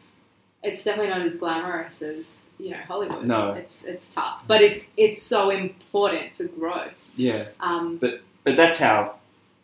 it's 0.62 0.84
definitely 0.84 1.10
not 1.10 1.21
as 1.21 1.36
glamorous 1.36 2.01
as 2.01 2.42
you 2.59 2.71
know 2.71 2.77
Hollywood. 2.87 3.23
No. 3.25 3.51
it's 3.51 3.83
it's 3.83 4.13
tough, 4.13 4.43
but 4.47 4.61
it's 4.61 4.85
it's 4.97 5.21
so 5.21 5.49
important 5.49 6.35
for 6.37 6.45
growth. 6.45 6.99
Yeah, 7.15 7.45
Um, 7.59 7.97
but 7.97 8.21
but 8.43 8.55
that's 8.55 8.79
how 8.79 9.15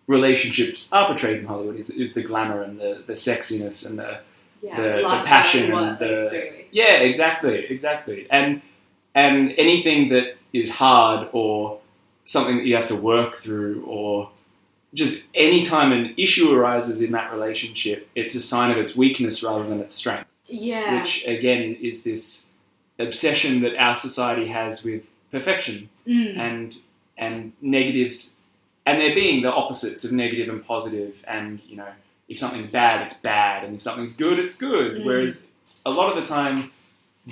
relationships 0.08 0.92
are 0.92 1.08
portrayed 1.08 1.38
in 1.38 1.46
Hollywood 1.46 1.78
is, 1.78 1.90
is 1.92 2.14
the 2.14 2.24
glamour 2.24 2.62
and 2.64 2.80
the, 2.80 3.04
the 3.06 3.14
sexiness 3.14 3.88
and 3.88 4.00
the 4.00 4.20
yeah, 4.62 4.76
The- 4.76 5.02
the 5.20 5.24
passion 5.26 5.72
and 5.72 6.00
the- 6.00 6.66
yeah 6.72 6.98
exactly 6.98 7.66
exactly 7.70 8.28
and 8.30 8.62
and 9.16 9.54
anything 9.58 10.10
that 10.10 10.36
is 10.54 10.70
hard 10.72 11.30
or 11.32 11.80
something 12.26 12.58
that 12.58 12.66
you 12.66 12.76
have 12.76 12.88
to 12.88 12.96
work 12.96 13.36
through 13.36 13.84
or 13.88 14.30
just 14.94 15.28
any 15.34 15.62
time 15.64 15.92
an 15.92 16.14
issue 16.18 16.52
arises 16.54 17.02
in 17.02 17.12
that 17.14 17.32
relationship 17.32 18.08
it's 18.16 18.36
a 18.36 18.42
sign 18.42 18.70
of 18.72 18.78
its 18.78 18.96
weakness 18.98 19.42
rather 19.44 19.64
than 19.64 19.80
its 19.80 19.96
strength 19.96 20.28
yeah, 20.48 21.00
which 21.00 21.24
again 21.26 21.78
is 21.82 22.04
this 22.04 22.49
obsession 23.00 23.62
that 23.62 23.76
our 23.78 23.96
society 23.96 24.48
has 24.48 24.84
with 24.84 25.04
perfection 25.32 25.90
Mm. 26.08 26.38
and 26.38 26.76
and 27.18 27.54
negatives 27.62 28.36
and 28.86 29.00
they're 29.00 29.14
being 29.14 29.42
the 29.42 29.52
opposites 29.54 30.04
of 30.04 30.12
negative 30.12 30.50
and 30.50 30.66
positive 30.66 31.24
and 31.28 31.60
you 31.68 31.76
know 31.76 31.92
if 32.28 32.38
something's 32.38 32.68
bad 32.68 33.02
it's 33.06 33.18
bad 33.20 33.64
and 33.64 33.76
if 33.76 33.82
something's 33.82 34.16
good 34.16 34.40
it's 34.40 34.56
good 34.58 34.98
Mm. 35.02 35.06
whereas 35.06 35.48
a 35.86 35.92
lot 35.92 36.10
of 36.10 36.16
the 36.16 36.26
time 36.26 36.72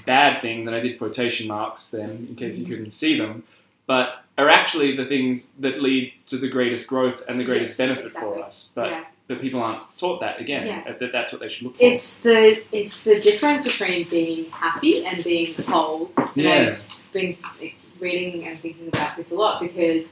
bad 0.06 0.42
things 0.42 0.68
and 0.68 0.76
i 0.76 0.80
did 0.80 0.98
quotation 1.00 1.48
marks 1.48 1.90
then 1.90 2.28
in 2.30 2.36
case 2.36 2.60
you 2.60 2.66
Mm. 2.66 2.70
couldn't 2.70 2.92
see 2.92 3.18
them 3.18 3.44
but 3.88 4.24
are 4.38 4.50
actually 4.50 4.96
the 4.96 5.06
things 5.06 5.48
that 5.60 5.82
lead 5.82 6.14
to 6.28 6.38
the 6.38 6.48
greatest 6.50 6.88
growth 6.88 7.24
and 7.28 7.40
the 7.40 7.44
greatest 7.44 7.78
benefit 7.78 8.06
exactly. 8.06 8.30
for 8.34 8.44
us 8.44 8.72
but 8.76 8.92
yeah. 8.92 9.04
But 9.28 9.42
people 9.42 9.62
aren't 9.62 9.82
taught 9.98 10.20
that 10.22 10.40
again 10.40 10.66
Yeah. 10.66 10.84
Uh, 10.88 10.98
that 11.00 11.12
that's 11.12 11.32
what 11.32 11.42
they 11.42 11.50
should 11.50 11.64
look 11.64 11.78
for 11.78 11.84
It's 11.84 12.16
the 12.16 12.64
it's 12.72 13.04
the 13.04 13.20
difference 13.20 13.64
between 13.64 14.08
being 14.10 14.50
happy 14.52 15.06
and 15.06 15.24
being 15.24 15.54
whole. 15.64 16.12
And 16.18 16.30
yeah 16.36 16.78
I've 16.78 17.14
been 17.14 17.38
reading 18.00 18.46
and 18.48 18.60
thinking 18.60 18.88
about 18.90 19.18
this 19.18 19.32
a 19.32 19.36
lot 19.36 19.62
because 19.62 20.10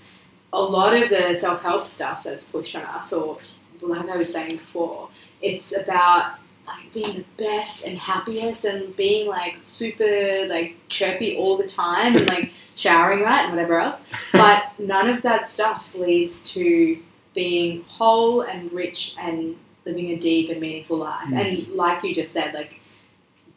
a 0.53 0.61
lot 0.61 0.95
of 0.95 1.09
the 1.09 1.37
self 1.39 1.61
help 1.61 1.87
stuff 1.87 2.23
that's 2.23 2.45
pushed 2.45 2.75
on 2.75 2.83
us, 2.83 3.11
or 3.13 3.37
like 3.81 4.09
I 4.09 4.17
was 4.17 4.31
saying 4.31 4.57
before, 4.57 5.09
it's 5.41 5.73
about 5.75 6.35
like 6.65 6.91
being 6.93 7.17
the 7.17 7.43
best 7.43 7.85
and 7.85 7.97
happiest 7.97 8.65
and 8.65 8.95
being 8.95 9.27
like 9.27 9.57
super 9.61 10.47
like 10.47 10.75
chirpy 10.89 11.37
all 11.37 11.57
the 11.57 11.67
time 11.67 12.15
and 12.15 12.27
like 12.27 12.51
showering 12.75 13.21
right 13.21 13.45
and 13.45 13.53
whatever 13.53 13.79
else. 13.79 13.99
But 14.31 14.63
none 14.79 15.09
of 15.09 15.21
that 15.23 15.51
stuff 15.51 15.93
leads 15.93 16.49
to 16.51 16.97
being 17.35 17.83
whole 17.83 18.41
and 18.41 18.71
rich 18.71 19.15
and 19.19 19.55
living 19.85 20.07
a 20.07 20.17
deep 20.17 20.49
and 20.49 20.59
meaningful 20.59 20.97
life. 20.97 21.27
Mm. 21.27 21.39
And 21.39 21.67
like 21.69 22.03
you 22.03 22.15
just 22.15 22.31
said, 22.31 22.53
like 22.53 22.79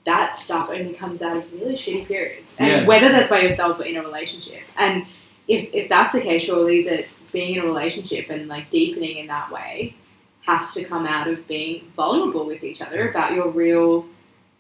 that 0.05 0.39
stuff 0.39 0.69
only 0.69 0.93
comes 0.95 1.23
out 1.23 1.37
of 1.37 1.53
really 1.53 1.75
shitty 1.75 2.07
periods. 2.07 2.55
And 2.59 2.69
Yeah. 2.83 2.87
whether 2.87 3.09
that's 3.11 3.29
by 3.29 3.41
yourself 3.41 3.79
or 3.79 3.85
in 3.85 3.97
a 3.97 4.03
relationship. 4.03 4.63
And 4.77 5.07
if, 5.47 5.73
if 5.73 5.89
that's 5.89 6.15
the 6.15 6.21
case, 6.21 6.43
surely 6.43 6.83
that 6.85 7.07
being 7.33 7.55
in 7.55 7.63
a 7.63 7.65
relationship 7.65 8.29
and 8.31 8.49
like 8.49 8.71
deepening 8.71 9.19
in 9.19 9.27
that 9.29 9.51
way 9.51 9.95
has 10.43 10.73
to 10.75 10.85
come 10.85 11.07
out 11.07 11.29
of 11.29 11.47
being 11.47 11.91
vulnerable 11.95 12.47
with 12.47 12.65
each 12.65 12.81
other 12.81 13.11
about 13.11 13.35
your 13.35 13.49
real 13.51 14.07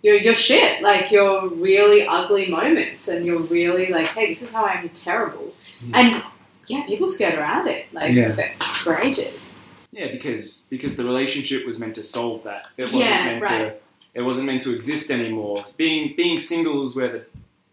your 0.02 0.16
your 0.16 0.34
shit, 0.34 0.80
like 0.82 1.10
your 1.10 1.48
really 1.48 2.06
ugly 2.06 2.48
moments 2.48 3.08
and 3.08 3.26
you're 3.26 3.40
really 3.40 3.88
like, 3.88 4.06
hey, 4.08 4.28
this 4.28 4.42
is 4.42 4.50
how 4.50 4.64
I'm 4.64 4.88
terrible. 4.90 5.52
Mm. 5.82 5.90
And 5.94 6.24
yeah, 6.68 6.86
people 6.86 7.08
skirt 7.08 7.34
around 7.34 7.66
it 7.68 7.86
like 7.92 8.12
Yeah. 8.14 8.34
for, 8.58 8.94
for 8.94 8.98
ages. 8.98 9.52
Yeah, 9.90 10.12
because 10.12 10.66
because 10.70 10.96
the 10.96 11.04
relationship 11.04 11.64
was 11.66 11.78
meant 11.78 11.94
to 11.96 12.02
solve 12.02 12.44
that. 12.44 12.68
It 12.76 12.84
wasn't 12.84 13.04
Yeah, 13.04 13.24
meant 13.26 13.42
right. 13.44 13.58
to. 13.58 13.74
It 14.14 14.22
wasn't 14.22 14.46
meant 14.46 14.60
to 14.62 14.74
exist 14.74 15.10
anymore. 15.10 15.62
Being 15.76 16.14
being 16.16 16.38
single 16.38 16.84
is 16.84 16.94
where 16.96 17.08
the 17.12 17.24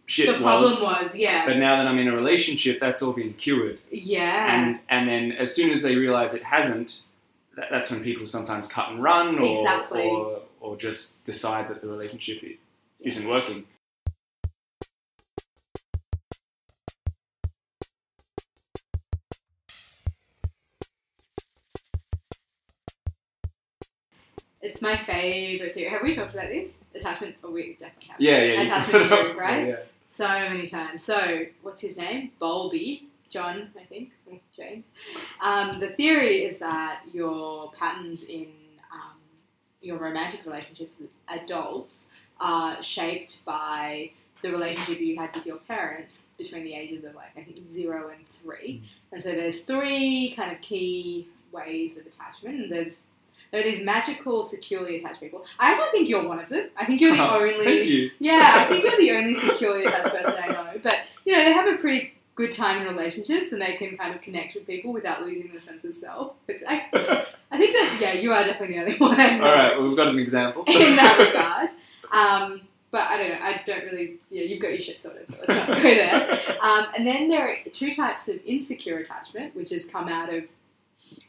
shit 0.06 0.28
the 0.28 0.34
problem 0.42 0.62
was. 0.64 0.82
was, 0.82 1.16
yeah, 1.16 1.46
But 1.48 1.58
now 1.58 1.78
that 1.78 1.88
I'm 1.88 1.98
in 1.98 2.08
a 2.08 2.16
relationship, 2.16 2.80
that's 2.80 3.02
all 3.02 3.14
been 3.14 3.34
cured. 3.34 3.80
yeah, 3.92 4.54
And 4.56 4.80
and 4.90 5.08
then 5.10 5.32
as 5.34 5.54
soon 5.56 5.72
as 5.72 5.82
they 5.82 5.96
realize 5.96 6.34
it 6.34 6.44
hasn't, 6.44 7.00
that, 7.58 7.68
that's 7.72 7.90
when 7.92 8.04
people 8.04 8.26
sometimes 8.26 8.68
cut 8.68 8.90
and 8.90 9.02
run, 9.02 9.40
or 9.40 9.58
Exactly. 9.60 10.04
or, 10.08 10.42
or 10.62 10.78
just 10.78 11.24
decide 11.24 11.70
that 11.70 11.82
the 11.82 11.88
relationship 11.88 12.42
isn't 13.02 13.28
working. 13.28 13.64
It's 24.66 24.82
my 24.82 24.98
favorite 24.98 25.74
theory. 25.74 25.90
Have 25.90 26.02
we 26.02 26.14
talked 26.14 26.34
about 26.34 26.50
this 26.50 26.80
attachment? 26.94 27.36
Oh, 27.44 27.52
we 27.52 27.78
definitely 27.80 28.10
have. 28.10 28.22
Yeah, 28.22 28.42
yeah. 28.42 28.62
Attachment 28.62 29.10
theory, 29.10 29.34
right? 29.36 29.68
Yeah. 29.68 29.76
so 30.10 30.28
many 30.28 30.68
times. 30.68 31.04
So, 31.04 31.46
what's 31.62 31.82
his 31.82 31.98
name? 31.98 32.32
Bowlby. 32.40 33.08
John, 33.30 33.70
I 33.80 33.84
think. 33.86 34.12
James. 34.56 34.86
Um, 35.42 35.80
the 35.80 35.90
theory 35.90 36.46
is 36.46 36.60
that 36.60 37.02
your 37.12 37.72
patterns 37.74 38.24
in 38.24 38.48
um, 38.94 39.18
your 39.82 39.98
romantic 39.98 40.46
relationships 40.46 40.94
as 41.02 41.42
adults 41.42 42.06
are 42.40 42.82
shaped 42.82 43.44
by 43.46 44.12
the 44.42 44.52
relationship 44.52 45.00
you 45.00 45.18
had 45.18 45.34
with 45.36 45.46
your 45.46 45.58
parents 45.58 46.24
between 46.38 46.64
the 46.64 46.74
ages 46.74 47.04
of 47.04 47.16
like 47.16 47.32
I 47.36 47.42
think 47.42 47.70
zero 47.72 48.10
and 48.10 48.24
three. 48.42 48.84
And 49.12 49.22
so 49.22 49.32
there's 49.32 49.62
three 49.62 50.34
kind 50.36 50.52
of 50.52 50.62
key 50.62 51.28
ways 51.52 51.98
of 51.98 52.06
attachment. 52.06 52.62
And 52.62 52.72
there's 52.72 53.04
there 53.56 53.66
are 53.66 53.72
these 53.72 53.86
magical, 53.86 54.44
securely 54.44 54.98
attached 54.98 55.22
people. 55.22 55.46
I 55.60 55.72
actually 55.72 55.88
think 55.92 56.10
you're 56.10 56.28
one 56.28 56.40
of 56.40 56.50
them. 56.50 56.68
I 56.76 56.86
think 56.86 57.00
you're 57.00 57.16
the 57.16 57.24
Oh, 57.32 57.40
only 57.40 57.64
Thank 57.64 57.86
you. 57.86 58.12
yeah, 58.20 58.54
I 58.58 58.66
think 58.66 58.84
you're 58.84 58.98
the 58.98 59.12
only 59.12 59.34
securely 59.36 59.86
attached 59.86 60.14
person 60.14 60.36
I 60.44 60.48
know. 60.50 60.80
But 60.84 60.96
you 61.24 61.32
know, 61.34 61.42
they 61.42 61.54
have 61.54 61.68
a 61.74 61.78
pretty 61.78 62.14
good 62.36 62.52
time 62.52 62.82
in 62.86 62.94
relationships, 62.94 63.54
and 63.54 63.62
they 63.62 63.78
can 63.78 63.96
kind 63.98 64.14
of 64.14 64.20
connect 64.22 64.56
with 64.56 64.68
people 64.68 64.92
without 64.92 65.24
losing 65.24 65.50
their 65.54 65.62
sense 65.62 65.86
of 65.86 65.96
self. 65.96 66.34
But 66.48 66.58
I, 66.68 66.82
I 67.52 67.58
think 67.58 67.74
that 67.76 67.98
yeah, 68.02 68.12
you 68.14 68.34
are 68.34 68.44
definitely 68.44 68.76
the 68.76 68.82
only 68.82 68.98
one 68.98 69.12
All 69.20 69.40
right, 69.56 69.78
well, 69.78 69.88
we've 69.88 69.96
got 69.96 70.10
an 70.10 70.20
example. 70.20 70.66
in 70.68 70.98
that 70.98 71.18
regard. 71.18 71.70
Um, 72.12 72.68
but 72.92 73.04
I 73.04 73.18
don't 73.18 73.30
know. 73.30 73.40
I 73.46 73.62
don't 73.66 73.86
really. 73.86 74.16
Yeah, 74.30 74.44
you've 74.44 74.62
got 74.62 74.72
your 74.72 74.80
shit 74.80 75.00
sorted, 75.00 75.30
so 75.30 75.38
let's 75.48 75.70
not 75.70 75.78
go 75.78 75.82
there. 75.82 76.40
Um, 76.62 76.88
and 76.98 77.08
then 77.08 77.30
there 77.30 77.48
are 77.50 77.56
two 77.72 77.96
types 77.96 78.28
of 78.28 78.40
insecure 78.46 78.98
attachment, 78.98 79.56
which 79.56 79.70
has 79.70 79.86
come 79.86 80.10
out 80.10 80.34
of 80.34 80.44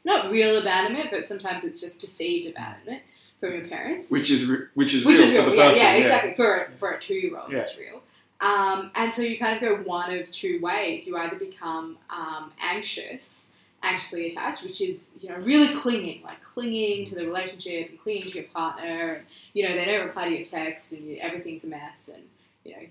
not 0.05 0.31
real 0.31 0.57
abandonment, 0.59 1.11
but 1.11 1.27
sometimes 1.29 1.65
it's 1.65 1.81
just 1.81 2.01
perceived 2.01 2.47
abandonment 2.49 3.03
from 3.41 3.53
your 3.55 3.65
parents. 3.67 4.11
which 4.11 4.31
is 4.31 4.47
re- 4.47 4.67
which 4.75 4.95
is 4.95 5.05
Which 5.05 5.17
real 5.19 5.27
is 5.27 5.33
real, 5.33 5.45
for 5.45 5.51
the 5.51 5.57
yeah, 5.57 5.69
person. 5.69 5.83
yeah, 5.85 5.93
exactly. 5.95 6.35
For 6.35 6.57
a, 6.57 6.71
for 6.79 6.91
a 6.93 7.01
two 7.01 7.15
year 7.15 7.39
old, 7.39 7.51
Yeah. 7.53 7.59
it's 7.59 7.77
real. 7.79 8.03
Um, 8.41 8.91
and 8.95 9.13
so 9.15 9.23
you 9.23 9.39
kind 9.39 9.55
of 9.57 9.61
go 9.63 9.77
one 9.89 10.13
of 10.17 10.31
two 10.31 10.61
ways. 10.61 11.07
You 11.07 11.17
either 11.17 11.37
become 11.37 11.97
um, 12.11 12.53
anxious, 12.61 13.49
anxiously 13.83 14.27
attached, 14.29 14.63
which 14.63 14.81
is 14.81 15.05
you 15.21 15.29
know 15.31 15.37
really 15.37 15.75
clinging, 15.75 16.23
like 16.23 16.43
clinging 16.43 17.07
to 17.07 17.15
the 17.15 17.25
relationship 17.27 17.91
and 17.91 17.99
clinging 18.01 18.27
to 18.29 18.35
your 18.41 18.45
partner. 18.49 19.15
And, 19.15 19.27
you 19.55 19.67
know 19.69 19.75
they 19.75 19.85
don't 19.87 20.07
reply 20.07 20.29
to 20.29 20.35
your 20.35 20.45
text, 20.45 20.93
and 20.93 21.03
you, 21.05 21.17
everything's 21.21 21.65
a 21.65 21.69
mess, 21.69 21.99
and 22.13 22.23
you 22.65 22.73
know 22.73 22.83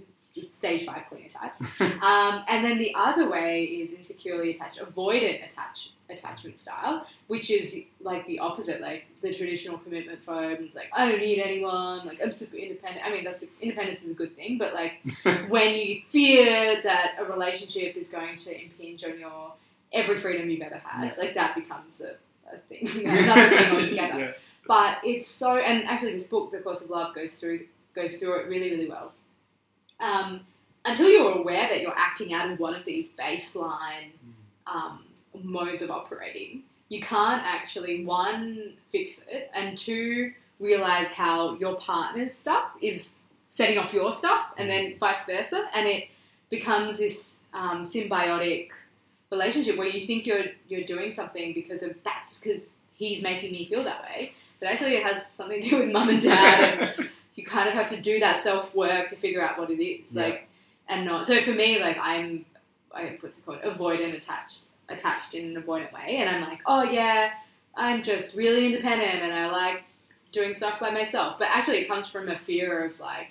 stage 0.52 0.86
five 0.86 1.04
clinger 1.12 1.32
types. 1.32 1.62
um, 1.80 2.43
and 2.48 2.63
then 2.63 2.78
the 2.78 2.93
other 2.95 3.30
way 3.30 3.63
is 3.63 3.93
insecurely 3.93 4.52
attached, 4.52 4.80
avoidant 4.80 5.50
attach, 5.50 5.91
attachment 6.10 6.60
style, 6.60 7.06
which 7.28 7.50
is 7.50 7.84
like 8.02 8.26
the 8.28 8.39
opposite, 8.39 8.82
like 8.82 9.06
the 9.21 9.34
traditional 9.34 9.78
commitment 9.78 10.26
phobe. 10.26 10.74
like 10.76 10.89
I 10.93 11.10
don't 11.10 11.19
need 11.19 11.41
anyone, 11.41 12.06
like 12.06 12.19
I'm 12.21 12.32
super 12.32 12.56
independent. 12.56 13.06
I 13.06 13.12
mean, 13.12 13.24
that's 13.24 13.43
independence 13.62 14.04
is 14.04 14.12
a 14.12 14.13
good 14.13 14.36
thing, 14.36 14.58
but 14.58 14.74
like 14.74 14.93
when 15.50 15.74
you 15.74 16.02
fear 16.12 16.82
that 16.84 17.15
a 17.19 17.26
relationship 17.26 17.95
is 17.95 18.10
going 18.10 18.36
to 18.38 18.63
impinge 18.63 19.04
on 19.04 19.19
your 19.19 19.54
every 19.93 20.17
freedom 20.17 20.50
you've 20.50 20.62
ever 20.62 20.82
had, 20.84 21.17
like 21.17 21.34
that 21.36 21.56
becomes 21.56 22.02
a, 22.02 22.15
a 22.54 22.58
thing, 22.69 22.88
another 23.06 23.58
thing 23.58 23.71
altogether. 23.71 24.19
Yeah. 24.19 24.32
But 24.67 24.98
it's 25.04 25.30
so, 25.30 25.58
and 25.58 25.88
actually, 25.88 26.13
this 26.13 26.24
book, 26.24 26.52
The 26.52 26.58
Course 26.60 26.82
of 26.82 26.89
Love, 26.89 27.13
goes 27.13 27.32
through 27.34 27.67
goes 27.93 28.15
through 28.17 28.39
it 28.39 28.48
really, 28.48 28.71
really 28.71 28.89
well. 28.89 29.13
Um, 30.00 30.42
until 30.86 31.10
you're 31.10 31.32
aware 31.32 31.68
that 31.70 31.82
you're 31.82 31.98
acting 31.98 32.34
out 32.34 32.50
of 32.50 32.60
one 32.60 32.76
of 32.76 32.86
these 32.86 33.10
baseline 33.12 34.12
um, 34.68 35.04
modes 35.44 35.82
of 35.82 35.90
operating, 35.90 36.64
you 36.90 37.02
can't 37.02 37.42
actually 37.44 38.06
one 38.06 38.74
fix 38.92 39.20
it, 39.28 39.50
and 39.54 39.78
two 39.78 40.32
realize 40.60 41.10
how 41.10 41.56
your 41.56 41.76
partner's 41.76 42.38
stuff 42.38 42.66
is 42.82 43.10
setting 43.52 43.78
off 43.78 43.94
your 43.94 44.14
stuff, 44.14 44.48
and 44.58 44.70
then 44.70 44.96
vice 45.00 45.26
versa, 45.26 45.68
and 45.74 45.88
it 45.88 46.10
becomes 46.50 47.00
this 47.00 47.36
um, 47.54 47.82
symbiotic 47.82 48.70
relationship 49.32 49.78
where 49.78 49.88
you 49.88 50.06
think 50.06 50.26
you're 50.26 50.46
you're 50.68 50.84
doing 50.84 51.14
something 51.14 51.54
because 51.54 51.82
of 51.84 51.96
that's 52.04 52.36
because 52.36 52.68
he's 52.94 53.22
making 53.22 53.52
me 53.52 53.68
feel 53.68 53.84
that 53.84 54.04
way, 54.04 54.34
but 54.60 54.68
actually 54.70 54.96
it 54.96 55.04
has 55.04 55.30
something 55.32 55.62
to 55.62 55.70
do 55.70 55.78
with 55.80 55.90
mum 55.90 56.10
and 56.10 56.22
dad 56.22 56.96
and 56.98 57.10
kind 57.56 57.70
of 57.70 57.74
have 57.74 57.88
to 57.88 58.02
do 58.02 58.20
that 58.20 58.41
self 58.41 58.76
work 58.76 59.08
to 59.08 59.15
figure 59.15 59.41
out 59.41 59.58
what 59.58 59.72
it 59.72 59.82
is. 59.82 60.12
Yeah. 60.12 60.24
Like, 60.24 60.48
and 60.88 61.06
not 61.06 61.26
so 61.26 61.41
for 61.44 61.52
me, 61.52 61.80
like 61.80 61.98
I'm, 62.00 62.46
I 62.94 63.18
what's 63.22 63.39
it 63.39 63.46
called, 63.46 63.62
avoidant 63.62 64.15
attached, 64.15 64.65
attached 64.89 65.34
in 65.34 65.56
an 65.56 65.63
avoidant 65.63 65.94
way, 65.94 66.18
and 66.18 66.30
I'm 66.30 66.41
like, 66.41 66.60
oh 66.65 66.84
yeah, 66.84 67.32
I'm 67.76 68.04
just 68.04 68.36
really 68.36 68.65
independent 68.65 69.22
and 69.22 69.34
I 69.34 69.50
like 69.50 69.84
doing 70.32 70.54
stuff 70.54 70.80
by 70.80 70.91
myself. 70.91 71.39
But 71.39 71.48
actually, 71.50 71.78
it 71.80 71.88
comes 71.88 72.08
from 72.08 72.30
a 72.30 72.38
fear 72.38 72.86
of 72.86 73.00
like. 73.00 73.30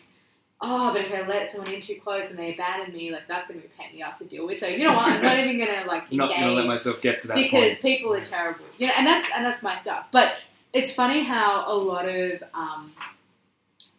Oh, 0.67 0.93
but 0.95 1.05
if 1.05 1.13
I 1.13 1.27
let 1.27 1.53
someone 1.53 1.75
in 1.75 1.81
too 1.81 2.01
close 2.03 2.31
and 2.31 2.39
they 2.39 2.55
abandon 2.55 2.95
me, 2.95 3.11
like 3.11 3.29
that's 3.29 3.49
going 3.49 3.61
to 3.61 3.67
be 3.67 3.75
a 3.75 3.77
pain 3.77 3.91
in 3.91 3.97
the 3.97 4.03
ass 4.03 4.21
to 4.21 4.25
deal 4.25 4.47
with. 4.47 4.59
So 4.61 4.67
you 4.67 4.85
know 4.85 4.95
what? 4.95 5.09
I'm 5.09 5.21
not 5.21 5.37
even 5.39 5.59
going 5.59 5.83
to 5.83 5.87
like 5.87 6.05
I'm 6.11 6.17
not 6.17 6.31
going 6.31 6.41
to 6.41 6.53
let 6.53 6.67
myself 6.67 7.03
get 7.03 7.19
to 7.21 7.27
that 7.27 7.35
because 7.35 7.77
point. 7.77 7.83
people 7.83 8.15
are 8.15 8.21
terrible, 8.21 8.65
you 8.79 8.87
know, 8.87 8.95
and 8.97 9.07
that's 9.07 9.29
and 9.37 9.45
that's 9.45 9.63
my 9.63 9.77
stuff. 9.77 10.07
But 10.11 10.37
it's 10.73 10.91
funny 10.91 11.23
how 11.23 11.65
a 11.67 11.75
lot 11.75 12.09
of 12.09 12.43
um, 12.55 12.93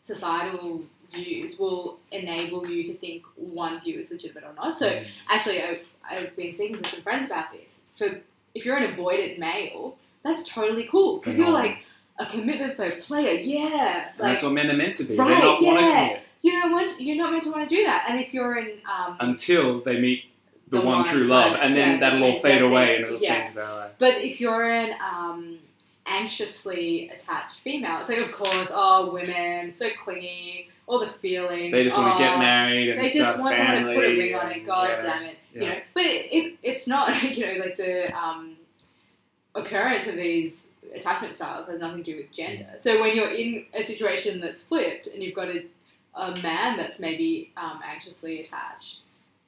societal 0.06 0.84
views 1.14 1.58
will 1.60 1.98
enable 2.12 2.68
you 2.68 2.84
to 2.84 2.94
think 2.96 3.24
one 3.36 3.82
view 3.82 4.00
is 4.00 4.10
legitimate 4.12 4.44
or 4.44 4.54
not. 4.56 4.78
So 4.78 4.88
Mm. 4.90 5.06
actually, 5.30 5.62
I, 5.62 5.80
I've 6.10 6.36
been 6.36 6.54
speaking 6.54 6.78
to 6.82 6.90
some 6.90 7.02
friends 7.02 7.26
about 7.26 7.52
this. 7.52 7.80
For 7.96 8.22
if 8.54 8.66
you're 8.66 8.78
an 8.78 8.96
avoidant 8.96 9.38
male, 9.40 9.98
that's 10.24 10.44
totally 10.44 10.88
cool 10.90 11.20
because 11.20 11.38
you're 11.38 11.50
like 11.50 11.80
a 12.20 12.26
commitment 12.26 12.76
for 12.76 12.84
a 12.86 12.96
player. 12.98 13.34
Yeah, 13.40 14.12
like 14.20 14.30
that's 14.30 14.44
what 14.44 14.54
men 14.54 14.70
are 14.70 14.78
meant 14.78 14.96
to 14.96 15.04
be. 15.04 15.16
Right, 15.16 15.28
They're 15.28 15.40
not 15.40 15.62
want 15.62 15.80
to 15.80 15.86
yeah. 15.86 16.08
commit 16.08 16.22
you 16.42 16.60
know 16.60 16.68
what? 16.74 17.02
You're 17.02 17.16
not 17.18 17.32
meant 17.32 17.44
to 17.46 17.52
want 17.52 17.68
to 17.68 17.76
do 17.76 17.84
that. 17.86 18.06
And 18.08 18.20
if 18.20 18.32
you're 18.32 18.56
in 18.58 18.74
um, 18.88 19.18
until 19.20 19.82
they 19.82 20.00
meet 20.00 20.26
the, 20.70 20.78
The 20.80 20.86
one, 20.86 21.00
one, 21.00 21.08
true 21.08 21.24
love, 21.24 21.58
and 21.60 21.76
then 21.76 21.94
yeah, 22.00 22.12
that'll 22.12 22.24
all 22.24 22.36
fade 22.36 22.62
away 22.62 22.98
and 22.98 23.06
it'll 23.06 23.18
Yeah. 23.20 23.42
change 23.46 23.56
their 23.56 23.68
life. 23.72 23.92
But 23.98 24.16
if 24.22 24.40
you're 24.40 24.70
in 24.70 24.94
um, 25.02 25.58
anxiously 26.06 27.10
attached 27.10 27.60
female, 27.60 28.00
it's 28.02 28.10
like, 28.10 28.20
of 28.20 28.32
course, 28.32 28.70
oh, 28.72 29.12
women, 29.12 29.72
so 29.72 29.88
clingy, 30.04 30.70
all 30.88 31.00
the 31.00 31.08
feelings. 31.08 31.72
They 31.72 31.84
just 31.84 31.98
want 31.98 32.18
to 32.18 32.24
oh, 32.24 32.28
get 32.28 32.40
married 32.40 32.90
and 32.90 33.00
They 33.00 33.10
just 33.10 33.40
want 33.40 33.58
family. 33.58 33.78
someone 33.78 33.94
to 33.96 34.00
put 34.00 34.06
a 34.06 34.18
ring 34.18 34.36
on 34.36 34.52
it. 34.52 34.66
God 34.66 34.90
yeah. 34.90 35.02
damn 35.02 35.24
it. 35.24 35.38
You 35.54 35.62
know, 35.62 35.76
but 35.94 36.04
it, 36.04 36.34
it, 36.34 36.58
it's 36.64 36.88
not. 36.88 37.24
You 37.24 37.46
know, 37.48 37.66
like 37.66 37.78
the 37.78 38.16
um, 38.16 38.56
occurrence 39.56 40.08
of 40.08 40.16
these 40.16 40.68
attachment 40.94 41.36
styles 41.36 41.68
has 41.68 41.80
nothing 41.80 42.04
to 42.04 42.12
do 42.12 42.18
with 42.18 42.32
gender. 42.32 42.68
So 42.80 43.02
when 43.02 43.16
you're 43.16 43.32
in 43.32 43.66
a 43.74 43.84
situation 43.84 44.40
that's 44.40 44.64
flipped 44.64 45.08
and 45.08 45.24
you've 45.24 45.36
got 45.36 45.50
a, 45.50 45.66
a 46.14 46.40
man 46.42 46.78
that's 46.78 47.00
maybe 47.00 47.52
um, 47.58 47.80
anxiously 47.84 48.42
attached, 48.42 49.00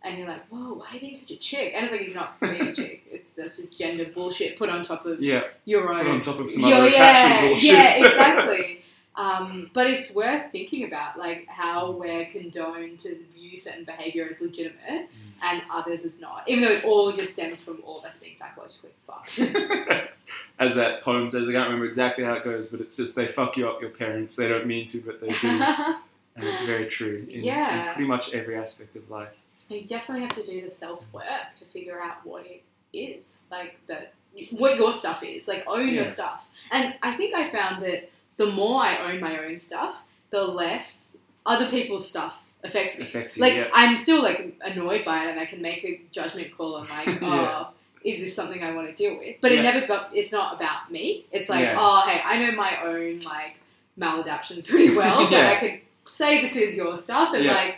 and 0.04 0.18
you're 0.18 0.28
like, 0.28 0.48
whoa, 0.48 0.74
why 0.76 0.86
are 0.92 0.94
you 0.96 1.00
being 1.02 1.16
such 1.16 1.32
a 1.32 1.36
chick? 1.38 1.74
And 1.76 1.84
it's 1.86 1.92
like 1.92 2.02
he's 2.02 2.16
not 2.16 2.40
being 2.40 2.62
a 2.62 2.74
chick. 2.74 3.04
It's 3.12 3.32
that's 3.32 3.58
just 3.58 3.78
gender 3.78 4.06
bullshit 4.06 4.58
put 4.58 4.70
on 4.70 4.84
top 4.84 5.06
of 5.06 5.22
Yeah, 5.22 5.44
your 5.66 5.90
own 5.90 5.98
put 5.98 6.08
on 6.08 6.22
top 6.22 6.40
of 6.40 6.50
some 6.50 6.64
Yo, 6.70 6.76
other 6.78 6.90
yeah, 6.90 7.10
attachment 7.10 7.50
bullshit. 7.50 7.72
Yeah, 7.72 7.96
exactly. 8.06 8.84
um, 9.16 9.72
but 9.74 9.88
it's 9.88 10.14
worth 10.14 10.52
thinking 10.52 10.86
about, 10.86 11.18
like 11.18 11.48
how 11.48 11.92
we're 11.92 12.26
condoned 12.28 13.00
to 13.02 13.18
view 13.36 13.58
certain 13.58 13.84
behaviour 13.86 14.30
as 14.34 14.40
legitimate 14.42 15.08
Mm. 15.38 15.44
and 15.52 15.62
others 15.72 16.02
as 16.04 16.12
not, 16.20 16.44
even 16.48 16.64
though 16.64 16.72
it 16.72 16.84
all 16.84 17.12
just 17.16 17.34
stems 17.34 17.62
from 17.62 17.80
all 17.86 18.00
of 18.00 18.06
us 18.06 18.18
being 18.18 18.36
psychologically 18.38 18.90
fucked. 19.06 19.40
As 20.60 20.74
that 20.76 21.02
poem 21.04 21.30
says, 21.30 21.48
I 21.48 21.52
can't 21.54 21.66
remember 21.66 21.86
exactly 21.86 22.24
how 22.24 22.34
it 22.34 22.44
goes, 22.44 22.68
but 22.68 22.82
it's 22.82 22.96
just 22.96 23.16
they 23.16 23.28
fuck 23.28 23.56
you 23.56 23.68
up, 23.70 23.80
your 23.80 23.92
parents. 23.92 24.36
They 24.36 24.48
don't 24.48 24.66
mean 24.66 24.86
to, 24.88 24.98
but 25.06 25.22
they 25.22 25.28
do, 25.30 25.48
and 25.48 26.44
it's 26.48 26.64
very 26.64 26.88
true 26.88 27.28
in, 27.30 27.44
Yeah. 27.44 27.82
in 27.90 27.94
pretty 27.94 28.08
much 28.08 28.34
every 28.34 28.56
aspect 28.58 28.96
of 28.96 29.10
life. 29.12 29.30
You 29.70 29.86
definitely 29.86 30.24
have 30.26 30.36
to 30.36 30.44
do 30.44 30.62
the 30.62 30.72
self 30.72 31.04
work 31.14 31.54
to 31.56 31.66
figure 31.66 32.02
out 32.02 32.26
what 32.26 32.46
it 32.46 32.64
is, 32.94 33.24
like 33.52 33.78
the 33.88 34.08
what 34.52 34.78
your 34.78 34.94
stuff 34.94 35.24
is. 35.24 35.48
Like 35.48 35.64
own 35.68 35.90
your 35.90 36.06
stuff. 36.06 36.44
And 36.72 36.96
I 37.02 37.16
think 37.16 37.34
I 37.36 37.50
found 37.50 37.84
that 37.84 38.10
the 38.38 38.48
more 38.48 38.82
I 38.82 39.12
own 39.12 39.20
my 39.20 39.46
own 39.46 39.60
stuff, 39.60 39.98
the 40.30 40.44
less 40.44 41.08
other 41.46 41.70
people's 41.70 42.08
stuff 42.08 42.38
affects 42.64 42.98
me. 42.98 43.06
Affects 43.06 43.38
you. 43.38 43.42
Like 43.42 43.54
yeah. 43.54 43.68
I'm 43.74 43.98
still 43.98 44.22
like 44.22 44.56
annoyed 44.62 45.06
by 45.06 45.26
it, 45.26 45.32
and 45.32 45.40
I 45.40 45.46
can 45.46 45.62
make 45.62 45.84
a 45.84 46.02
judgment 46.12 46.56
call 46.58 46.76
on 46.76 46.88
like, 46.90 47.22
oh, 47.22 47.70
is 48.04 48.20
this 48.20 48.36
something 48.36 48.64
I 48.64 48.74
want 48.74 48.88
to 48.88 48.94
deal 48.94 49.18
with? 49.18 49.38
But 49.42 49.52
it 49.52 49.62
never, 49.64 50.08
it's 50.14 50.32
not 50.32 50.56
about 50.56 50.92
me. 50.92 51.26
It's 51.32 51.50
like, 51.50 51.62
Yeah. 51.62 51.78
oh, 51.78 52.04
hey, 52.08 52.22
I 52.24 52.40
know 52.46 52.56
my 52.56 52.84
own 52.84 53.20
like 53.20 53.56
maladaptation 54.00 54.66
pretty 54.68 54.96
well, 54.96 55.26
but 55.30 55.46
I 55.46 55.56
could 55.60 55.80
say 56.06 56.42
this 56.42 56.56
is 56.56 56.76
your 56.78 56.98
stuff, 57.00 57.34
and 57.34 57.44
Yeah. 57.44 57.54
like 57.54 57.76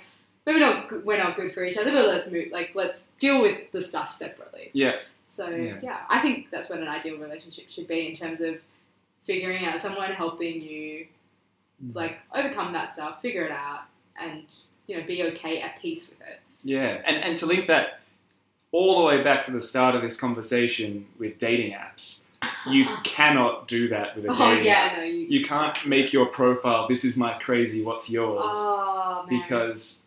maybe 0.50 0.60
not 0.60 1.06
we're 1.06 1.18
not 1.18 1.36
good 1.36 1.54
for 1.54 1.64
each 1.64 1.78
other, 1.78 1.92
but 1.92 2.08
let's 2.08 2.30
move. 2.30 2.48
Like 2.52 2.72
let's 2.76 3.04
deal 3.20 3.42
with 3.42 3.72
the 3.72 3.82
stuff 3.82 4.14
separately. 4.14 4.72
Yeah. 4.74 4.94
So 5.26 5.48
Yeah. 5.50 5.76
yeah, 5.82 6.00
I 6.10 6.20
think 6.22 6.50
that's 6.52 6.70
what 6.70 6.80
an 6.80 6.88
ideal 6.88 7.18
relationship 7.20 7.70
should 7.70 7.88
be 7.88 8.08
in 8.10 8.16
terms 8.16 8.42
of 8.42 8.58
figuring 9.26 9.66
out 9.66 9.80
someone 9.80 10.12
helping 10.12 10.62
you 10.62 11.08
Mm. 11.82 11.96
like 11.96 12.18
overcome 12.36 12.74
that 12.74 12.94
stuff, 12.94 13.22
figure 13.22 13.44
it 13.46 13.52
out, 13.54 13.84
and 14.22 14.44
you 14.88 14.98
know 14.98 15.04
be 15.08 15.24
okay 15.24 15.62
at 15.62 15.80
peace 15.82 16.10
with 16.10 16.20
it. 16.28 16.40
Yeah, 16.62 17.02
and, 17.06 17.16
and 17.16 17.38
to 17.38 17.46
link 17.46 17.68
that 17.68 18.02
all 18.74 19.00
the 19.00 19.06
way 19.06 19.24
back 19.24 19.46
to 19.46 19.52
the 19.52 19.62
start 19.62 19.96
of 19.96 20.02
this 20.02 20.20
conversation 20.20 21.06
with 21.18 21.38
dating 21.38 21.72
apps, 21.72 22.26
you 22.68 22.86
cannot 23.06 23.70
do 23.70 23.88
that 23.88 24.14
with 24.18 24.26
a 24.26 24.28
dating 24.28 24.42
oh 24.46 24.52
app. 24.58 24.64
yeah, 24.66 24.94
no, 24.98 25.04
you. 25.04 25.28
You 25.28 25.46
can't 25.46 25.86
make 25.86 26.12
your 26.12 26.26
profile, 26.26 26.86
this 26.90 27.06
is 27.06 27.16
my 27.16 27.34
crazy, 27.36 27.82
what's 27.82 28.10
yours? 28.12 28.42
Oh 28.54 29.26
man. 29.30 29.40
because 29.42 30.06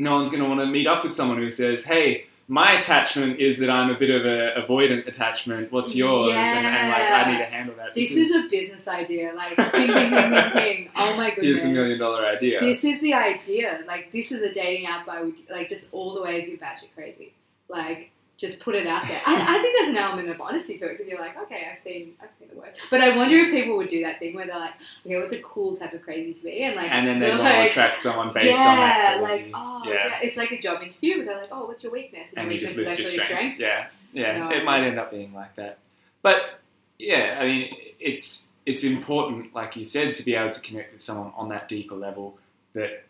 no 0.00 0.14
one's 0.14 0.30
going 0.30 0.42
to 0.42 0.48
want 0.48 0.60
to 0.60 0.66
meet 0.66 0.86
up 0.86 1.04
with 1.04 1.14
someone 1.14 1.38
who 1.38 1.50
says, 1.50 1.84
hey, 1.84 2.24
my 2.48 2.72
attachment 2.72 3.38
is 3.38 3.60
that 3.60 3.70
I'm 3.70 3.90
a 3.90 3.94
bit 3.94 4.10
of 4.10 4.26
a 4.26 4.60
avoidant 4.60 5.06
attachment. 5.06 5.70
What's 5.70 5.94
yours? 5.94 6.32
And, 6.34 6.66
and 6.66 6.88
like, 6.88 7.02
I 7.02 7.30
need 7.30 7.38
to 7.38 7.44
handle 7.44 7.76
that. 7.76 7.94
this 7.94 8.10
is 8.10 8.44
a 8.44 8.48
business 8.48 8.88
idea. 8.88 9.32
Like 9.34 9.56
ping, 9.56 9.86
ping, 9.86 10.10
ping, 10.10 10.32
ping, 10.32 10.50
ping. 10.52 10.90
Oh 10.96 11.16
my 11.16 11.30
goodness. 11.30 11.44
here's 11.44 11.62
the 11.62 11.68
million 11.68 11.98
dollar 12.00 12.26
idea. 12.26 12.58
This 12.58 12.82
is 12.82 13.00
the 13.02 13.14
idea. 13.14 13.82
Like 13.86 14.10
this 14.10 14.32
is 14.32 14.42
a 14.42 14.52
dating 14.52 14.86
app 14.86 15.06
I 15.06 15.22
would 15.22 15.34
like 15.48 15.68
just 15.68 15.86
all 15.92 16.14
the 16.14 16.22
ways 16.22 16.48
you 16.48 16.58
batshit 16.58 16.92
crazy. 16.96 17.34
Like 17.68 18.10
just 18.40 18.58
put 18.58 18.74
it 18.74 18.86
out 18.86 19.06
there. 19.06 19.20
I, 19.26 19.58
I 19.58 19.62
think 19.62 19.76
there's 19.78 19.90
an 19.90 19.98
element 19.98 20.30
of 20.30 20.40
honesty 20.40 20.78
to 20.78 20.86
it 20.86 20.96
because 20.96 21.06
you're 21.06 21.20
like, 21.20 21.36
okay, 21.42 21.68
I've 21.70 21.78
seen 21.78 22.14
I've 22.22 22.30
seen 22.38 22.48
the 22.48 22.56
work. 22.56 22.74
But 22.90 23.02
I 23.02 23.14
wonder 23.14 23.36
if 23.36 23.52
people 23.52 23.76
would 23.76 23.88
do 23.88 24.02
that 24.02 24.18
thing 24.18 24.34
where 24.34 24.46
they're 24.46 24.58
like, 24.58 24.72
okay, 25.04 25.18
what's 25.18 25.34
a 25.34 25.42
cool 25.42 25.76
type 25.76 25.92
of 25.92 26.00
crazy 26.00 26.32
to 26.32 26.42
be? 26.42 26.62
And 26.62 26.74
like 26.74 26.90
and 26.90 27.06
then 27.06 27.18
they 27.18 27.30
want 27.30 27.42
to 27.42 27.66
attract 27.66 27.98
someone 27.98 28.32
based 28.32 28.58
yeah, 28.58 28.68
on 28.68 28.76
that 28.76 29.22
crazy. 29.22 29.44
like 29.44 29.52
oh 29.54 29.82
Yeah. 29.84 29.92
yeah. 29.92 30.18
it's 30.22 30.38
like 30.38 30.52
a 30.52 30.58
job 30.58 30.82
interview. 30.82 31.18
But 31.18 31.26
they're 31.26 31.40
like, 31.42 31.50
oh, 31.52 31.66
what's 31.66 31.82
your 31.82 31.92
weakness? 31.92 32.30
and 32.34 32.46
your 32.46 32.54
you 32.54 32.60
just 32.60 32.76
weakness 32.76 32.98
list 32.98 33.10
is 33.10 33.14
your 33.14 33.22
actually 33.24 33.36
a 33.36 33.50
strengths. 33.50 33.60
Yeah, 33.60 33.86
yeah. 34.12 34.38
No. 34.38 34.50
It 34.56 34.64
might 34.64 34.84
end 34.84 34.98
up 34.98 35.10
being 35.10 35.34
like 35.34 35.54
that, 35.56 35.78
but 36.22 36.60
yeah, 36.98 37.38
I 37.40 37.46
mean, 37.46 37.76
it's 37.98 38.52
it's 38.64 38.84
important, 38.84 39.54
like 39.54 39.76
you 39.76 39.84
said, 39.84 40.14
to 40.14 40.22
be 40.22 40.34
able 40.34 40.50
to 40.50 40.60
connect 40.60 40.92
with 40.92 41.02
someone 41.02 41.32
on 41.36 41.48
that 41.48 41.68
deeper 41.68 41.94
level 41.94 42.38
that 42.72 43.04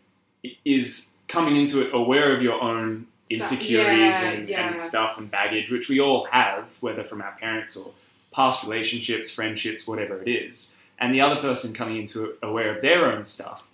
is 0.64 1.12
coming 1.28 1.56
into 1.56 1.82
it 1.82 1.94
aware 1.94 2.34
of 2.34 2.42
your 2.42 2.60
own. 2.60 3.06
Insecurities 3.30 4.20
Yeah, 4.22 4.30
and, 4.30 4.48
yeah. 4.48 4.68
and 4.68 4.78
stuff 4.78 5.16
and 5.18 5.30
baggage, 5.30 5.70
which 5.70 5.88
we 5.88 6.00
all 6.00 6.26
have, 6.26 6.66
whether 6.80 7.04
from 7.04 7.22
our 7.22 7.32
parents 7.40 7.76
or 7.76 7.92
past 8.32 8.62
relationships, 8.64 9.30
friendships, 9.30 9.86
whatever 9.86 10.20
it 10.22 10.28
is, 10.28 10.76
and 10.98 11.14
the 11.14 11.20
other 11.20 11.40
person 11.40 11.72
coming 11.72 11.96
into 11.96 12.24
it 12.30 12.38
aware 12.42 12.74
of 12.74 12.82
their 12.82 13.10
own 13.12 13.24
stuff. 13.24 13.66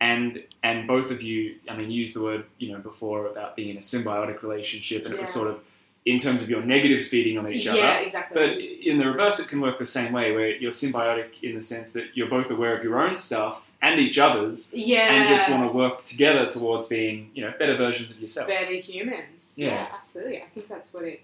And 0.00 0.42
and 0.64 0.88
both 0.88 1.10
of 1.12 1.22
you, 1.22 1.56
I 1.68 1.76
mean, 1.76 1.90
used 1.90 2.16
the 2.16 2.22
word 2.22 2.44
you 2.58 2.72
know 2.72 2.78
before 2.78 3.26
about 3.28 3.54
being 3.54 3.68
in 3.68 3.76
a 3.76 3.80
symbiotic 3.80 4.42
relationship, 4.42 5.04
and 5.04 5.14
it 5.14 5.20
was 5.20 5.30
sort 5.32 5.48
of 5.48 5.60
in 6.04 6.18
terms 6.18 6.42
of 6.42 6.50
your 6.50 6.60
negatives 6.62 7.06
feeding 7.08 7.38
on 7.38 7.46
each 7.52 7.64
Yeah, 7.64 7.74
other. 7.74 7.98
exactly. 8.04 8.34
But 8.40 8.58
in 8.58 8.98
the 8.98 9.06
reverse, 9.06 9.38
it 9.38 9.46
can 9.48 9.60
work 9.60 9.78
the 9.78 9.84
same 9.84 10.12
way, 10.12 10.32
where 10.32 10.48
you're 10.56 10.72
symbiotic 10.72 11.40
in 11.44 11.54
the 11.54 11.62
sense 11.62 11.92
that 11.92 12.06
you're 12.14 12.28
both 12.28 12.50
aware 12.50 12.76
of 12.76 12.82
your 12.82 13.00
own 13.00 13.14
stuff 13.14 13.62
and 13.82 13.98
each 14.00 14.16
other's, 14.16 14.72
yeah, 14.72 15.12
and 15.12 15.28
just 15.28 15.50
want 15.50 15.68
to 15.70 15.76
work 15.76 16.04
together 16.04 16.46
towards 16.46 16.86
being, 16.86 17.30
you 17.34 17.42
know, 17.44 17.52
better 17.58 17.76
versions 17.76 18.12
of 18.12 18.20
yourself. 18.20 18.48
better 18.48 18.74
humans. 18.74 19.54
Yeah. 19.56 19.66
Yeah. 19.68 19.86
absolutely. 19.92 20.42
I 20.42 20.46
think 20.54 20.68
that's 20.68 20.92
what 20.94 21.04
it 21.04 21.20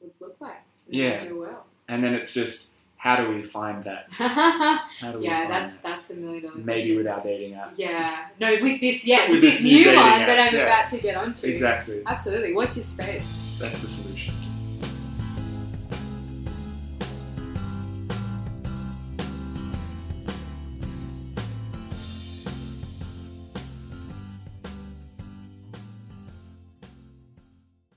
would 0.00 0.12
look 0.20 0.36
like. 0.40 0.62
Yeah. 0.88 1.14
ideal 1.20 1.38
world. 1.38 1.64
And 1.88 2.02
then 2.04 2.14
it's 2.14 2.32
just 2.32 2.70
how 2.96 3.16
do 3.16 3.28
we 3.30 3.42
find 3.42 3.84
that? 3.84 4.06
yeah, 4.18 4.78
How 5.00 5.12
do 5.12 5.18
we 5.18 5.26
find 5.26 5.50
that's 5.50 5.72
that? 5.74 5.82
that's 5.82 6.10
a 6.10 6.14
million 6.14 6.42
dollar 6.44 6.56
Maybe 6.56 6.64
question. 6.64 6.96
with 6.96 7.06
our 7.06 7.22
dating 7.22 7.54
app. 7.54 7.74
Yeah, 7.76 8.26
no, 8.40 8.56
with 8.60 8.80
this, 8.80 9.04
yeah, 9.04 9.22
With 9.26 9.36
with, 9.36 9.40
this 9.42 9.62
this, 9.62 9.64
new 9.64 9.86
one 9.94 9.98
app, 9.98 10.26
that 10.26 10.38
I'm 10.48 10.54
yeah. 10.54 10.62
about 10.62 10.88
to 10.90 10.98
get 10.98 11.16
onto. 11.16 11.46
Exactly. 11.46 12.02
Absolutely. 12.06 12.54
Watch 12.54 12.76
your 12.76 12.84
space. 12.84 13.58
That's 13.60 13.78
the 13.80 13.88
solution. 13.88 14.34